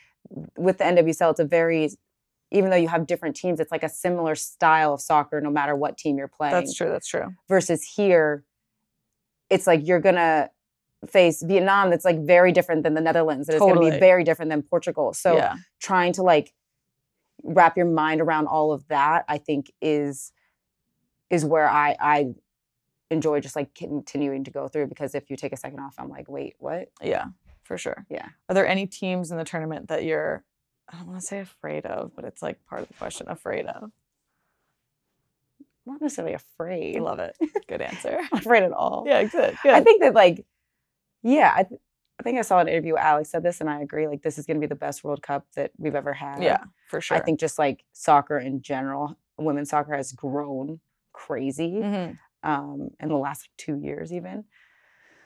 with 0.57 0.79
the 0.79 0.85
NWSL 0.85 1.31
it's 1.31 1.41
a 1.41 1.45
very 1.45 1.91
even 2.53 2.71
though 2.71 2.77
you 2.77 2.89
have 2.89 3.07
different 3.07 3.37
teams 3.37 3.61
it's 3.61 3.73
like 3.73 3.83
a 3.83 3.89
similar 3.89 4.35
style 4.35 4.95
of 4.95 5.01
soccer 5.01 5.41
no 5.41 5.51
matter 5.51 5.75
what 5.75 5.97
team 5.97 6.19
you're 6.19 6.29
playing 6.29 6.53
that's 6.53 6.75
true 6.75 6.91
that's 6.91 7.09
true. 7.09 7.35
versus 7.49 7.83
here 7.97 8.45
it's 9.49 9.67
like 9.67 9.87
you're 9.87 10.01
to 10.01 10.51
face 11.09 11.43
Vietnam 11.43 11.91
that's 11.91 12.05
like 12.05 12.21
very 12.21 12.53
different 12.53 12.83
than 12.83 12.95
the 12.95 13.01
Netherlands 13.01 13.49
and 13.49 13.55
it's 13.55 13.61
going 13.61 13.83
to 13.83 13.91
be 13.91 13.99
very 13.99 14.23
different 14.23 14.51
than 14.51 14.63
Portugal. 14.63 15.15
So 15.15 15.37
yeah. 15.37 15.57
trying 15.81 16.13
to 16.15 16.23
like 16.23 16.53
wrap 17.43 17.77
your 17.77 17.87
mind 17.87 18.21
around 18.21 18.47
all 18.47 18.73
of 18.73 18.87
that 18.89 19.25
i 19.29 19.39
think 19.39 19.73
is 19.81 20.33
is 21.31 21.45
where 21.45 21.69
i 21.69 21.97
i 22.01 22.33
enjoy 23.11 23.41
just 23.41 23.57
like 23.57 23.75
continuing 23.75 24.45
to 24.45 24.51
go 24.51 24.69
through 24.69 24.87
because 24.87 25.15
if 25.15 25.31
you 25.31 25.37
take 25.37 25.53
a 25.53 25.57
second 25.57 25.81
off 25.81 25.95
i'm 25.99 26.09
like 26.09 26.29
wait 26.29 26.55
what? 26.59 26.89
Yeah, 27.03 27.27
for 27.71 27.79
sure. 27.79 28.05
Yeah. 28.11 28.27
Are 28.49 28.55
there 28.57 28.67
any 28.67 28.85
teams 28.89 29.31
in 29.31 29.39
the 29.39 29.45
tournament 29.45 29.87
that 29.91 30.03
you're, 30.03 30.43
I 30.93 30.97
don't 30.97 31.07
want 31.07 31.21
to 31.21 31.25
say 31.25 31.39
afraid 31.39 31.87
of, 31.87 32.11
but 32.17 32.25
it's 32.25 32.43
like 32.43 32.59
part 32.67 32.83
of 32.83 32.89
the 32.89 32.95
question, 32.95 33.29
afraid 33.29 33.67
of? 33.67 33.93
Not 35.87 36.01
necessarily 36.03 36.35
afraid 36.35 36.97
I 36.97 37.01
love 37.01 37.21
it. 37.21 37.37
Good 37.69 37.81
answer. 37.81 38.19
not 38.33 38.33
afraid 38.41 38.65
at 38.65 38.73
all 38.73 39.05
yeah, 39.07 39.23
good. 39.23 39.57
Good. 39.63 39.73
i 39.73 39.81
think 39.83 40.03
that 40.03 40.15
like 40.15 40.45
yeah 41.23 41.53
I, 41.55 41.63
th- 41.63 41.81
I 42.19 42.23
think 42.25 42.39
i 42.39 42.43
saw 42.43 42.59
an 42.59 42.67
interview 42.69 42.97
alex 42.97 43.31
said 43.31 43.45
this 43.45 43.61
and 43.61 43.71
i 43.71 43.81
agree 43.81 44.09
like 44.09 44.23
this 44.23 44.37
is 44.37 44.47
going 44.47 44.57
to 44.57 44.61
be 44.61 44.67
the 44.67 44.75
best 44.75 45.05
world 45.05 45.23
cup 45.23 45.47
that 45.55 45.71
we've 45.79 45.95
ever 45.95 46.13
had 46.13 46.43
yeah, 46.43 46.65
for 46.89 47.01
sure. 47.01 47.17
i 47.17 47.21
think 47.21 47.39
just 47.39 47.57
like 47.59 47.85
soccer 47.93 48.39
in 48.39 48.63
general 48.63 49.17
women's 49.39 49.71
soccer 49.71 49.95
has 49.95 50.11
grown 50.13 50.81
crazy 51.13 51.75
Mhm. 51.83 52.19
um, 52.43 52.91
in 53.01 53.09
the 53.09 53.17
last 53.17 53.49
two 53.57 53.77
years, 53.77 54.13
even. 54.13 54.45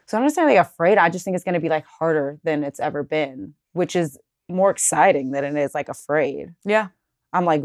So 0.07 0.17
I'm 0.17 0.23
not 0.23 0.27
necessarily 0.27 0.57
afraid. 0.57 0.99
I 0.99 1.09
just 1.11 1.25
think 1.25 1.35
it's 1.35 1.45
going 1.45 1.55
to 1.55 1.61
be 1.61 1.69
like 1.69 1.85
harder 1.87 2.39
than 2.45 2.63
it's 2.65 2.81
ever 2.81 3.03
been, 3.03 3.55
which 3.73 3.97
is 3.97 4.19
more 4.49 4.71
exciting 4.71 5.31
than 5.31 5.45
it 5.45 5.57
is 5.57 5.75
like 5.75 5.89
afraid. 5.89 6.55
Yeah. 6.65 6.89
I'm 7.33 7.45
like, 7.45 7.63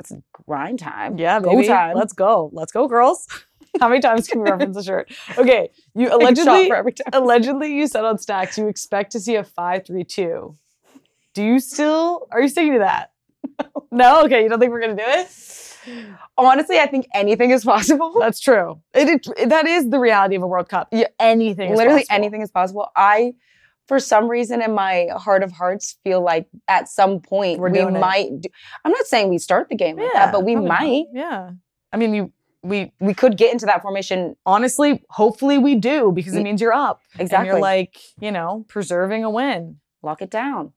it's 0.00 0.12
grind 0.46 0.78
time. 0.78 1.18
Yeah, 1.18 1.40
Go 1.40 1.50
baby. 1.56 1.66
time. 1.66 1.96
Let's 1.96 2.12
go. 2.12 2.50
Let's 2.52 2.70
go, 2.72 2.86
girls. 2.88 3.26
How 3.80 3.88
many 3.88 4.00
times 4.00 4.28
can 4.28 4.42
we 4.42 4.50
reference 4.50 4.76
the 4.76 4.82
shirt? 4.82 5.10
Okay, 5.36 5.70
you 5.94 6.06
Take 6.06 6.08
a 6.08 6.10
shot 6.10 6.22
allegedly 6.22 6.68
for 6.68 6.76
every 6.76 6.92
time. 6.92 7.06
allegedly 7.12 7.74
you 7.74 7.86
said 7.86 8.04
on 8.04 8.16
Snacks 8.18 8.56
you 8.56 8.66
expect 8.68 9.12
to 9.12 9.20
see 9.20 9.34
a 9.36 9.44
five 9.44 9.86
three 9.86 10.04
two. 10.04 10.56
Do 11.34 11.42
you 11.44 11.60
still 11.60 12.26
are 12.30 12.40
you 12.40 12.48
sticking 12.48 12.74
to 12.74 12.78
that? 12.80 13.12
No. 13.90 14.24
Okay, 14.24 14.42
you 14.42 14.48
don't 14.48 14.58
think 14.60 14.70
we're 14.72 14.80
gonna 14.80 14.96
do 14.96 15.02
it? 15.04 15.28
Honestly, 16.36 16.78
I 16.78 16.86
think 16.86 17.06
anything 17.14 17.50
is 17.50 17.64
possible. 17.64 18.14
That's 18.20 18.40
true. 18.40 18.80
It, 18.94 19.26
it 19.36 19.48
that 19.48 19.66
is 19.66 19.90
the 19.90 19.98
reality 19.98 20.36
of 20.36 20.42
a 20.42 20.46
World 20.46 20.68
Cup. 20.68 20.88
Yeah, 20.92 21.08
anything, 21.18 21.72
is 21.72 21.78
Literally 21.78 22.04
anything 22.10 22.42
is 22.42 22.50
possible. 22.50 22.88
I, 22.96 23.34
for 23.86 23.98
some 24.00 24.28
reason, 24.28 24.62
in 24.62 24.72
my 24.72 25.08
heart 25.16 25.42
of 25.42 25.52
hearts, 25.52 25.96
feel 26.04 26.20
like 26.22 26.46
at 26.68 26.88
some 26.88 27.20
point 27.20 27.60
We're 27.60 27.70
we 27.70 27.84
might. 27.86 28.40
Do, 28.40 28.48
I'm 28.84 28.92
not 28.92 29.06
saying 29.06 29.28
we 29.28 29.38
start 29.38 29.68
the 29.68 29.76
game 29.76 29.96
like 29.96 30.12
that, 30.12 30.32
but 30.32 30.44
we 30.44 30.54
probably 30.54 30.68
not. 30.68 30.80
might. 30.80 31.04
Yeah. 31.12 31.50
I 31.92 31.96
mean, 31.96 32.14
you 32.14 32.32
we 32.62 32.92
we 33.00 33.14
could 33.14 33.36
get 33.36 33.52
into 33.52 33.66
that 33.66 33.82
formation 33.82 34.36
honestly, 34.44 35.02
hopefully 35.10 35.58
we 35.58 35.74
do 35.74 36.12
because 36.12 36.34
it 36.34 36.42
means 36.42 36.60
you're 36.60 36.72
up. 36.72 37.00
And 37.14 37.22
exactly. 37.22 37.48
you're 37.48 37.60
like, 37.60 37.96
you 38.20 38.32
know, 38.32 38.64
preserving 38.68 39.24
a 39.24 39.30
win. 39.30 39.78
Lock 40.02 40.22
it 40.22 40.30
down. 40.30 40.72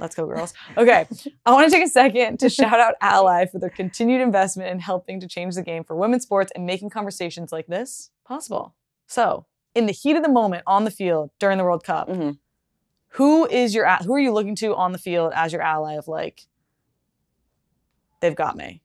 Let's 0.00 0.14
go, 0.14 0.26
girls. 0.26 0.54
Okay. 0.76 1.06
I 1.46 1.52
want 1.52 1.70
to 1.70 1.76
take 1.76 1.84
a 1.84 1.88
second 1.90 2.38
to 2.40 2.48
shout 2.48 2.80
out 2.80 2.94
Ally 3.00 3.46
for 3.46 3.58
their 3.58 3.70
continued 3.70 4.20
investment 4.20 4.70
in 4.70 4.80
helping 4.80 5.20
to 5.20 5.28
change 5.28 5.54
the 5.54 5.62
game 5.62 5.84
for 5.84 5.94
women's 5.94 6.22
sports 6.22 6.50
and 6.54 6.64
making 6.66 6.90
conversations 6.90 7.52
like 7.52 7.66
this 7.66 8.10
possible. 8.24 8.74
So, 9.06 9.46
in 9.74 9.86
the 9.86 9.92
heat 9.92 10.16
of 10.16 10.22
the 10.22 10.28
moment 10.30 10.62
on 10.66 10.84
the 10.84 10.90
field 10.90 11.30
during 11.38 11.58
the 11.58 11.64
World 11.64 11.84
Cup, 11.84 12.08
Mhm. 12.08 12.38
who 13.10 13.46
is 13.46 13.74
your 13.74 13.86
who 14.04 14.14
are 14.14 14.18
you 14.20 14.32
looking 14.32 14.54
to 14.56 14.74
on 14.74 14.92
the 14.92 14.98
field 14.98 15.32
as 15.34 15.52
your 15.52 15.62
ally 15.62 15.94
of 15.94 16.08
like 16.08 16.42
they've 18.20 18.34
got 18.34 18.56
me? 18.56 18.82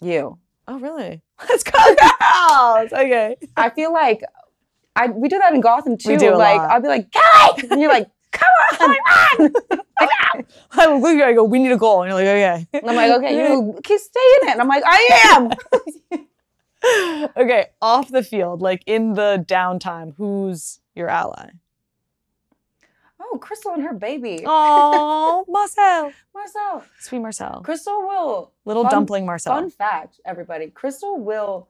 You. 0.00 0.38
Oh, 0.66 0.78
really? 0.78 1.22
Let's 1.48 1.64
go, 1.64 1.78
girls. 1.78 2.92
Okay. 2.92 3.36
I 3.56 3.70
feel 3.70 3.92
like 3.92 4.22
I 4.94 5.06
we 5.08 5.28
do 5.28 5.38
that 5.38 5.54
in 5.54 5.60
Gotham 5.60 5.96
too. 5.96 6.16
like. 6.16 6.60
I'll 6.60 6.80
be 6.82 6.88
like, 6.88 7.10
Kelley! 7.10 7.68
And 7.70 7.80
you're 7.80 7.90
like, 7.92 8.08
come 8.32 8.48
on, 8.80 8.90
run! 9.40 9.52
Ah, 10.00 10.32
I 10.72 10.94
look 10.96 11.10
at 11.12 11.16
you, 11.16 11.24
I 11.24 11.32
go, 11.34 11.44
we 11.44 11.58
need 11.58 11.72
a 11.72 11.76
goal. 11.76 12.02
And 12.02 12.10
you're 12.10 12.18
like, 12.18 12.26
okay. 12.26 12.66
And 12.72 12.90
I'm 12.90 12.96
like, 12.96 13.12
okay, 13.18 13.36
you 13.36 13.78
keep 13.84 14.00
stay 14.00 14.20
in 14.42 14.48
it. 14.48 14.52
And 14.52 14.60
I'm 14.60 14.68
like, 14.68 14.84
I 14.86 15.50
am. 16.12 17.30
okay, 17.36 17.66
off 17.82 18.08
the 18.08 18.22
field, 18.22 18.62
like 18.62 18.82
in 18.86 19.14
the 19.14 19.44
downtime, 19.46 20.14
who's 20.16 20.80
your 20.94 21.08
ally? 21.08 21.50
Oh, 23.20 23.38
Crystal 23.38 23.72
and 23.72 23.82
her 23.82 23.92
baby. 23.92 24.42
Oh, 24.46 25.44
Marcel. 25.48 26.12
Marcel. 26.34 26.84
Sweet 27.00 27.18
Marcel. 27.18 27.60
Crystal 27.62 28.00
will 28.00 28.52
Little 28.64 28.84
fun- 28.84 28.92
dumpling 28.92 29.26
Marcel. 29.26 29.54
Fun 29.54 29.70
fact, 29.70 30.20
everybody. 30.24 30.68
Crystal 30.68 31.18
will 31.18 31.68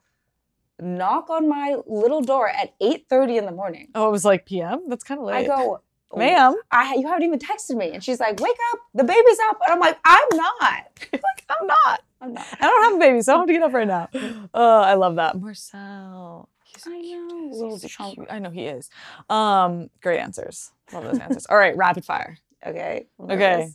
knock 0.81 1.31
on 1.31 1.49
my 1.49 1.77
little 1.87 2.21
door 2.21 2.49
at 2.49 2.79
8:30 2.81 3.39
in 3.39 3.47
the 3.47 3.53
morning. 3.53 3.89
Oh, 3.95 4.09
it 4.09 4.13
was 4.13 4.25
like 4.25 4.45
PM? 4.47 4.89
That's 4.89 5.03
kind 5.03 5.19
of 5.21 5.27
late. 5.27 5.37
I 5.37 5.45
go, 5.47 5.81
ma'am. 6.17 6.55
I 6.71 6.95
you 6.95 7.07
haven't 7.07 7.25
even 7.25 7.39
texted 7.39 7.77
me. 7.77 7.91
And 7.93 8.03
she's 8.03 8.21
like, 8.21 8.41
wake 8.41 8.57
up, 8.73 8.81
the 8.95 9.05
baby's 9.05 9.39
up. 9.49 9.59
And 9.67 9.75
I'm 9.75 9.81
like, 9.81 9.99
I'm 10.05 10.29
not. 10.33 10.87
like, 11.13 11.45
I'm 11.49 11.67
not. 11.67 12.03
I'm 12.21 12.35
not. 12.35 12.47
I 12.61 12.67
don't 12.67 12.85
have 12.85 12.95
a 12.95 12.99
baby, 12.99 13.23
so 13.23 13.33
I 13.33 13.37
don't 13.37 13.43
have 13.43 13.47
to 13.49 13.53
get 13.53 13.63
up 13.63 13.73
right 13.73 13.87
now. 13.87 14.09
Oh, 14.55 14.81
I 14.81 14.95
love 14.95 15.17
that. 15.17 15.41
Marcel. 15.41 16.49
He's 16.65 16.83
so 16.83 16.93
I 16.93 17.01
cute. 17.01 17.29
know, 17.29 17.49
He's 17.49 17.59
little 17.59 17.79
so 17.79 18.13
cute. 18.13 18.27
I 18.31 18.39
know 18.39 18.51
he 18.51 18.67
is. 18.67 18.91
Um, 19.31 19.91
great 20.03 20.19
answers. 20.21 20.73
Love 20.93 21.05
those 21.05 21.19
answers. 21.19 21.47
All 21.47 21.57
right, 21.57 21.77
rapid 21.77 22.05
fire. 22.05 22.39
Okay. 22.67 23.07
Okay. 23.21 23.71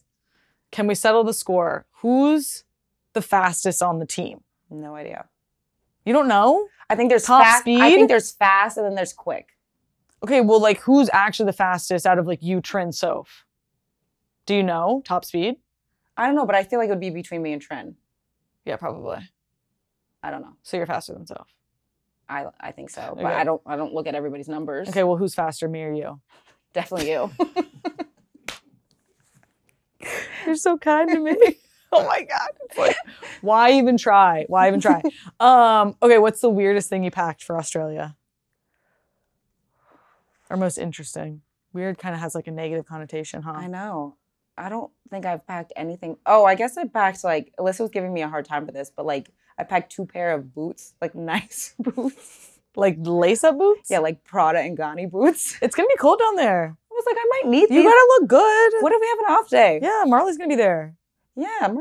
Can 0.72 0.88
we 0.88 0.96
settle 0.96 1.24
the 1.24 1.34
score? 1.34 1.86
Who's 2.02 2.63
the 3.13 3.22
fastest 3.22 3.82
on 3.82 4.00
the 4.00 4.06
team? 4.06 4.41
No 4.69 4.96
idea. 4.96 5.26
You 6.06 6.13
don't 6.13 6.28
know? 6.28 6.67
I 6.89 6.96
think 6.96 7.10
there's 7.10 7.24
Top 7.24 7.43
fast. 7.43 7.67
I 7.67 7.91
think 7.91 8.10
there's 8.10 8.32
fast 8.32 8.78
and 8.78 8.86
then 8.86 8.96
there's 8.96 9.13
quick. 9.13 9.53
Okay, 10.24 10.42
well, 10.42 10.62
like 10.62 10.80
who's 10.80 11.10
actually 11.12 11.48
the 11.48 11.54
fastest 11.54 12.06
out 12.06 12.18
of 12.18 12.28
like 12.28 12.42
you, 12.42 12.62
Trin, 12.62 12.92
Soph? 12.92 13.46
Do 14.46 14.56
you 14.56 14.64
know 14.64 15.02
top 15.06 15.26
speed? 15.26 15.56
I 16.16 16.26
don't 16.28 16.36
know, 16.36 16.46
but 16.46 16.56
I 16.56 16.64
feel 16.64 16.80
like 16.80 16.88
it 16.88 16.92
would 16.92 17.00
be 17.00 17.10
between 17.10 17.42
me 17.42 17.54
and 17.54 17.62
Trin. 17.62 17.96
Yeah, 18.66 18.78
probably. 18.78 19.18
I 20.22 20.32
don't 20.32 20.42
know. 20.42 20.56
So 20.64 20.78
you're 20.78 20.86
faster 20.86 21.14
than 21.14 21.26
Soph. 21.26 21.54
I 22.30 22.46
I 22.60 22.72
think 22.72 22.90
so, 22.90 23.14
but 23.16 23.26
Okay. 23.26 23.34
I 23.34 23.44
don't 23.44 23.62
I 23.66 23.76
don't 23.76 23.94
look 23.94 24.08
at 24.08 24.16
everybody's 24.16 24.48
numbers. 24.48 24.88
Okay, 24.90 25.04
well, 25.04 25.18
who's 25.18 25.36
faster, 25.36 25.68
me 25.68 25.84
or 25.84 25.92
you? 25.92 26.22
Definitely 26.74 27.12
you. 27.12 27.30
You're 30.46 30.56
so 30.56 30.78
kind 30.78 31.10
to 31.10 31.20
me. 31.20 31.36
oh 31.92 32.06
my 32.06 32.22
god. 32.22 32.50
It's 32.66 32.78
like, 32.78 32.96
why 33.42 33.74
even 33.74 33.98
try? 33.98 34.46
Why 34.48 34.68
even 34.68 34.80
try? 34.80 35.02
um, 35.40 35.96
okay, 36.02 36.18
what's 36.18 36.40
the 36.42 36.50
weirdest 36.50 36.90
thing 36.90 37.04
you 37.04 37.12
packed 37.12 37.44
for 37.44 37.58
Australia? 37.58 38.16
Or 40.50 40.58
most 40.58 40.78
interesting? 40.78 41.42
Weird 41.74 41.98
kind 41.98 42.14
of 42.14 42.22
has 42.22 42.36
like 42.36 42.48
a 42.48 42.52
negative 42.52 42.86
connotation, 42.86 43.42
huh? 43.42 43.54
I 43.56 43.68
know. 43.68 44.16
I 44.58 44.70
don't 44.70 44.92
think 45.10 45.26
I've 45.26 45.46
packed 45.48 45.74
anything. 45.76 46.18
Oh, 46.26 46.46
I 46.46 46.54
guess 46.56 46.78
I 46.78 46.86
packed 46.88 47.24
like 47.24 47.54
Alyssa 47.60 47.80
was 47.82 47.90
giving 47.92 48.14
me 48.14 48.22
a 48.22 48.30
hard 48.30 48.46
time 48.46 48.66
for 48.66 48.72
this, 48.72 48.92
but 48.96 49.06
like 49.06 49.32
I 49.58 49.64
packed 49.64 49.92
two 49.92 50.06
pair 50.06 50.32
of 50.34 50.54
boots, 50.54 50.94
like 51.02 51.16
nice 51.36 51.74
boots. 51.80 52.60
Like 52.76 52.98
lace 53.00 53.44
up 53.44 53.58
boots? 53.58 53.90
Yeah, 53.90 54.00
like 54.00 54.24
Prada 54.24 54.60
and 54.60 54.78
Ganni 54.78 55.10
boots. 55.10 55.58
It's 55.62 55.76
gonna 55.76 55.88
be 55.88 55.98
cold 55.98 56.20
down 56.20 56.36
there. 56.36 56.76
I 56.92 56.94
was 56.94 57.04
like, 57.08 57.18
I 57.20 57.26
might 57.30 57.50
need 57.50 57.70
You 57.70 57.82
these. 57.82 57.84
gotta 57.86 58.08
look 58.20 58.30
good. 58.30 58.72
what 58.82 58.92
if 58.94 59.02
we 59.02 59.08
have 59.08 59.20
an 59.20 59.26
off 59.36 59.50
day? 59.50 59.80
Yeah, 59.82 60.04
Marley's 60.06 60.38
gonna 60.38 60.50
be 60.50 60.56
there. 60.56 60.96
Yeah. 61.36 61.74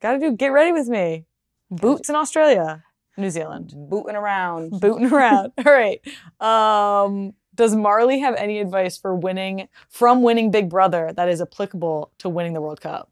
Gotta 0.00 0.18
do 0.18 0.32
get 0.36 0.48
ready 0.48 0.72
with 0.72 0.88
me. 0.88 1.26
Boots 1.70 2.08
in 2.08 2.16
Australia. 2.16 2.82
New 3.16 3.30
Zealand. 3.30 3.72
booting 3.76 4.16
around. 4.16 4.80
Booting 4.80 5.12
around. 5.12 5.52
All 5.64 5.72
right. 5.72 6.00
Um, 6.40 7.34
does 7.54 7.74
Marley 7.74 8.20
have 8.20 8.34
any 8.36 8.58
advice 8.60 8.96
for 8.96 9.14
winning 9.14 9.68
from 9.88 10.22
winning 10.22 10.50
Big 10.50 10.68
Brother 10.70 11.12
that 11.14 11.28
is 11.28 11.40
applicable 11.40 12.10
to 12.18 12.28
winning 12.28 12.52
the 12.54 12.60
World 12.60 12.80
Cup? 12.80 13.10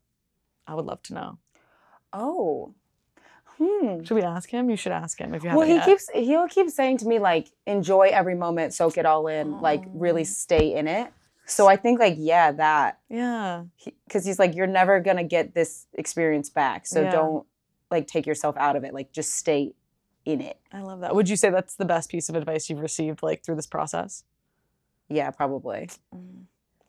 I 0.67 0.75
would 0.75 0.87
love 0.87 1.03
to 1.05 1.15
know. 1.15 1.39
Oh. 2.13 2.75
Hmm. 3.59 4.03
Should 4.05 4.15
we 4.15 4.23
ask 4.23 4.49
him? 4.51 4.71
You 4.71 4.77
should 4.77 4.93
ask 4.93 5.19
him 5.19 5.35
if 5.35 5.43
you 5.45 5.51
Well, 5.51 5.61
haven't 5.61 5.69
he 5.69 5.75
yet. 5.75 5.85
keeps 5.87 6.09
he'll 6.15 6.49
keep 6.49 6.71
saying 6.71 6.99
to 6.99 7.07
me 7.07 7.19
like, 7.19 7.49
enjoy 7.67 8.09
every 8.13 8.35
moment, 8.35 8.73
soak 8.73 8.97
it 8.97 9.05
all 9.05 9.27
in, 9.27 9.61
like 9.61 9.83
Oh. 9.87 9.91
really 9.95 10.25
stay 10.25 10.75
in 10.75 10.89
it. 10.89 11.13
So 11.47 11.67
I 11.67 11.77
think 11.77 11.99
like 12.01 12.15
yeah, 12.17 12.53
that 12.53 13.01
yeah. 13.09 13.65
because 14.07 14.25
he's 14.25 14.39
like, 14.39 14.55
you're 14.55 14.67
never 14.67 15.01
gonna 15.01 15.25
get 15.25 15.55
this 15.55 15.87
experience 15.95 16.49
back. 16.49 16.87
So 16.87 17.03
Yeah. 17.03 17.11
don't 17.11 17.47
like 17.91 18.07
take 18.07 18.27
yourself 18.27 18.57
out 18.57 18.77
of 18.77 18.85
it. 18.85 18.95
Like 18.95 19.13
just 19.13 19.35
stay 19.35 19.75
in 20.25 20.41
it. 20.41 20.59
I 20.73 20.81
love 20.81 21.01
that. 21.01 21.15
Would 21.15 21.29
you 21.29 21.37
say 21.37 21.51
that's 21.51 21.75
the 21.75 21.85
best 21.85 22.09
piece 22.09 22.29
of 22.29 22.37
advice 22.37 22.71
you've 22.71 22.81
received 22.81 23.23
like 23.23 23.43
through 23.45 23.57
this 23.57 23.67
process? 23.67 24.25
Yeah, 25.11 25.31
probably. 25.31 25.89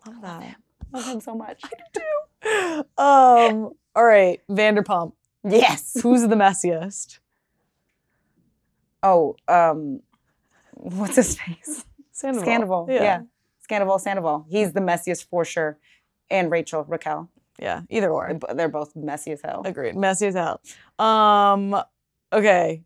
Love 0.06 0.22
that. 0.22 0.56
Love 0.94 1.06
him 1.06 1.20
so 1.22 1.36
much. 1.46 1.64
I 1.66 1.70
do. 1.94 2.84
Um, 3.04 3.72
all 3.96 4.04
right, 4.06 4.40
Vanderpump. 4.50 5.14
Yes. 5.44 5.98
Who's 6.02 6.22
the 6.28 6.36
messiest? 6.36 7.20
Oh, 9.04 9.36
um, 9.48 10.02
what's 10.74 11.16
his 11.16 11.36
face? 11.40 11.86
Sandoval. 12.12 12.48
Scandoval. 12.88 12.90
Yeah. 12.90 13.22
Scandoval, 13.68 14.00
Sandoval. 14.00 14.46
He's 14.50 14.74
the 14.74 14.80
messiest 14.82 15.26
for 15.26 15.44
sure. 15.44 15.78
And 16.30 16.52
Rachel, 16.52 16.84
Raquel. 16.88 17.30
Yeah, 17.60 17.82
either 17.90 18.10
or. 18.12 18.34
They're 18.40 18.56
They're 18.56 18.70
both 18.70 18.96
messy 18.96 19.32
as 19.32 19.42
hell. 19.44 19.62
Agreed. 19.66 19.96
Messy 19.96 20.28
as 20.28 20.36
hell. 20.36 20.62
Um, 21.00 21.76
okay. 22.32 22.84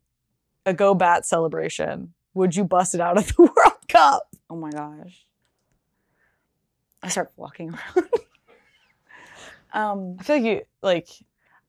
A 0.65 0.73
go 0.73 0.93
bat 0.95 1.25
celebration. 1.25 2.13
Would 2.33 2.55
you 2.55 2.63
bust 2.65 2.95
it 2.95 3.01
out 3.01 3.17
of 3.17 3.27
the 3.27 3.33
World 3.43 3.87
Cup? 3.87 4.34
Oh 4.49 4.55
my 4.55 4.69
gosh. 4.69 5.25
I 7.03 7.10
start 7.10 7.31
walking 7.36 7.69
around. 7.95 8.10
um, 9.73 10.17
I 10.19 10.23
feel 10.23 10.36
like 10.38 10.45
you 10.45 10.62
like 10.81 11.08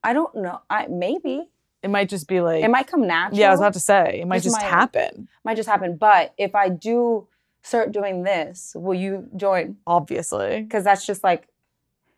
I 0.03 0.13
don't 0.13 0.33
know. 0.35 0.61
I 0.69 0.87
maybe 0.87 1.49
it 1.83 1.89
might 1.89 2.09
just 2.09 2.27
be 2.27 2.41
like 2.41 2.63
it 2.63 2.69
might 2.69 2.87
come 2.87 3.05
natural. 3.07 3.39
Yeah, 3.39 3.47
I 3.49 3.51
was 3.51 3.59
about 3.59 3.73
to 3.73 3.79
say 3.79 4.19
it 4.21 4.27
might 4.27 4.41
Just 4.43 4.55
my- 4.59 4.63
happen. 4.67 5.27
might 5.43 5.57
just 5.57 5.69
happen. 5.69 5.97
But 5.97 6.33
if 6.37 6.55
I 6.55 6.69
do 6.69 7.27
start 7.61 7.91
doing 7.91 8.23
this, 8.23 8.73
will 8.75 8.93
you 8.95 9.27
join? 9.35 9.77
Obviously, 9.85 10.61
Because 10.63 10.83
that's 10.83 11.05
just 11.05 11.23
like 11.23 11.47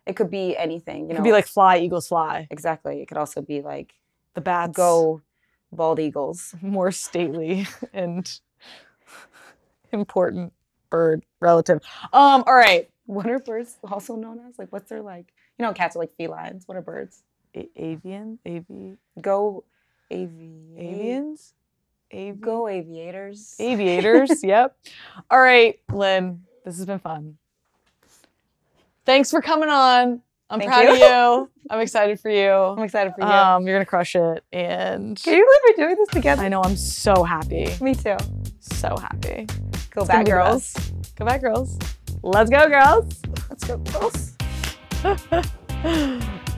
it 0.06 0.16
could 0.16 0.30
be 0.30 0.56
anything. 0.56 1.02
You 1.02 1.08
know, 1.08 1.12
it 1.14 1.16
could 1.16 1.24
be 1.24 1.32
like 1.32 1.46
fly 1.46 1.78
eagles 1.78 2.08
fly. 2.08 2.46
exactly. 2.50 3.02
It 3.02 3.06
could 3.06 3.18
also 3.18 3.42
be 3.42 3.60
like 3.60 3.94
The 4.34 4.40
bats 4.40 4.76
go 4.76 5.20
bald 5.72 5.98
eagles. 6.00 6.54
more 6.62 6.90
stately 6.92 7.66
and 7.92 8.40
important 9.92 10.52
bird 10.90 11.22
relative. 11.40 11.80
Um. 12.12 12.44
All 12.46 12.54
right. 12.54 12.88
What 13.06 13.28
are 13.28 13.38
birds 13.40 13.76
also 13.90 14.14
known 14.16 14.38
as? 14.48 14.58
Like, 14.58 14.68
what's 14.72 14.88
their 14.88 15.02
like? 15.02 15.32
You 15.58 15.64
know, 15.66 15.72
cats 15.72 15.96
are 15.96 15.98
like 15.98 16.12
felines. 16.16 16.66
What 16.66 16.76
are 16.76 16.82
birds? 16.82 17.22
A- 17.56 17.68
avian. 17.76 18.38
Avi. 18.46 18.96
Go, 19.20 19.64
avi, 20.10 20.52
Avians. 20.78 21.52
Avi- 22.12 22.32
Go 22.40 22.68
aviators. 22.68 23.56
Aviators, 23.58 24.42
yep. 24.44 24.76
All 25.30 25.40
right, 25.40 25.78
Lynn, 25.92 26.42
this 26.64 26.76
has 26.76 26.86
been 26.86 26.98
fun. 27.00 27.36
Thanks 29.04 29.30
for 29.30 29.40
coming 29.42 29.68
on. 29.68 30.22
I'm 30.48 30.58
Thank 30.60 30.70
proud 30.70 30.82
you. 30.82 30.92
of 30.92 30.98
you. 30.98 31.50
I'm 31.70 31.80
excited 31.80 32.18
for 32.20 32.30
you. 32.30 32.50
I'm 32.50 32.82
excited 32.82 33.12
for 33.14 33.20
you. 33.22 33.26
Um, 33.30 33.66
you're 33.66 33.76
gonna 33.76 33.84
crush 33.86 34.14
it, 34.16 34.44
and 34.52 35.20
Can 35.22 35.34
you 35.34 35.44
believe 35.44 35.76
we're 35.78 35.84
doing 35.86 35.96
this 35.96 36.08
together? 36.08 36.42
I 36.42 36.48
know 36.48 36.62
I'm 36.62 36.76
so 36.76 37.22
happy, 37.24 37.68
Me 37.80 37.94
too. 37.94 38.16
so 38.60 38.96
happy. 38.96 39.46
Go 39.90 40.04
back, 40.04 40.26
girls. 40.26 40.74
Go 41.16 41.24
back, 41.24 41.40
girls. 41.40 41.76
Let's 42.22 42.48
go, 42.48 42.68
girls. 42.68 43.20
Let's 43.48 43.64
go, 43.64 43.76
girls. 43.78 44.36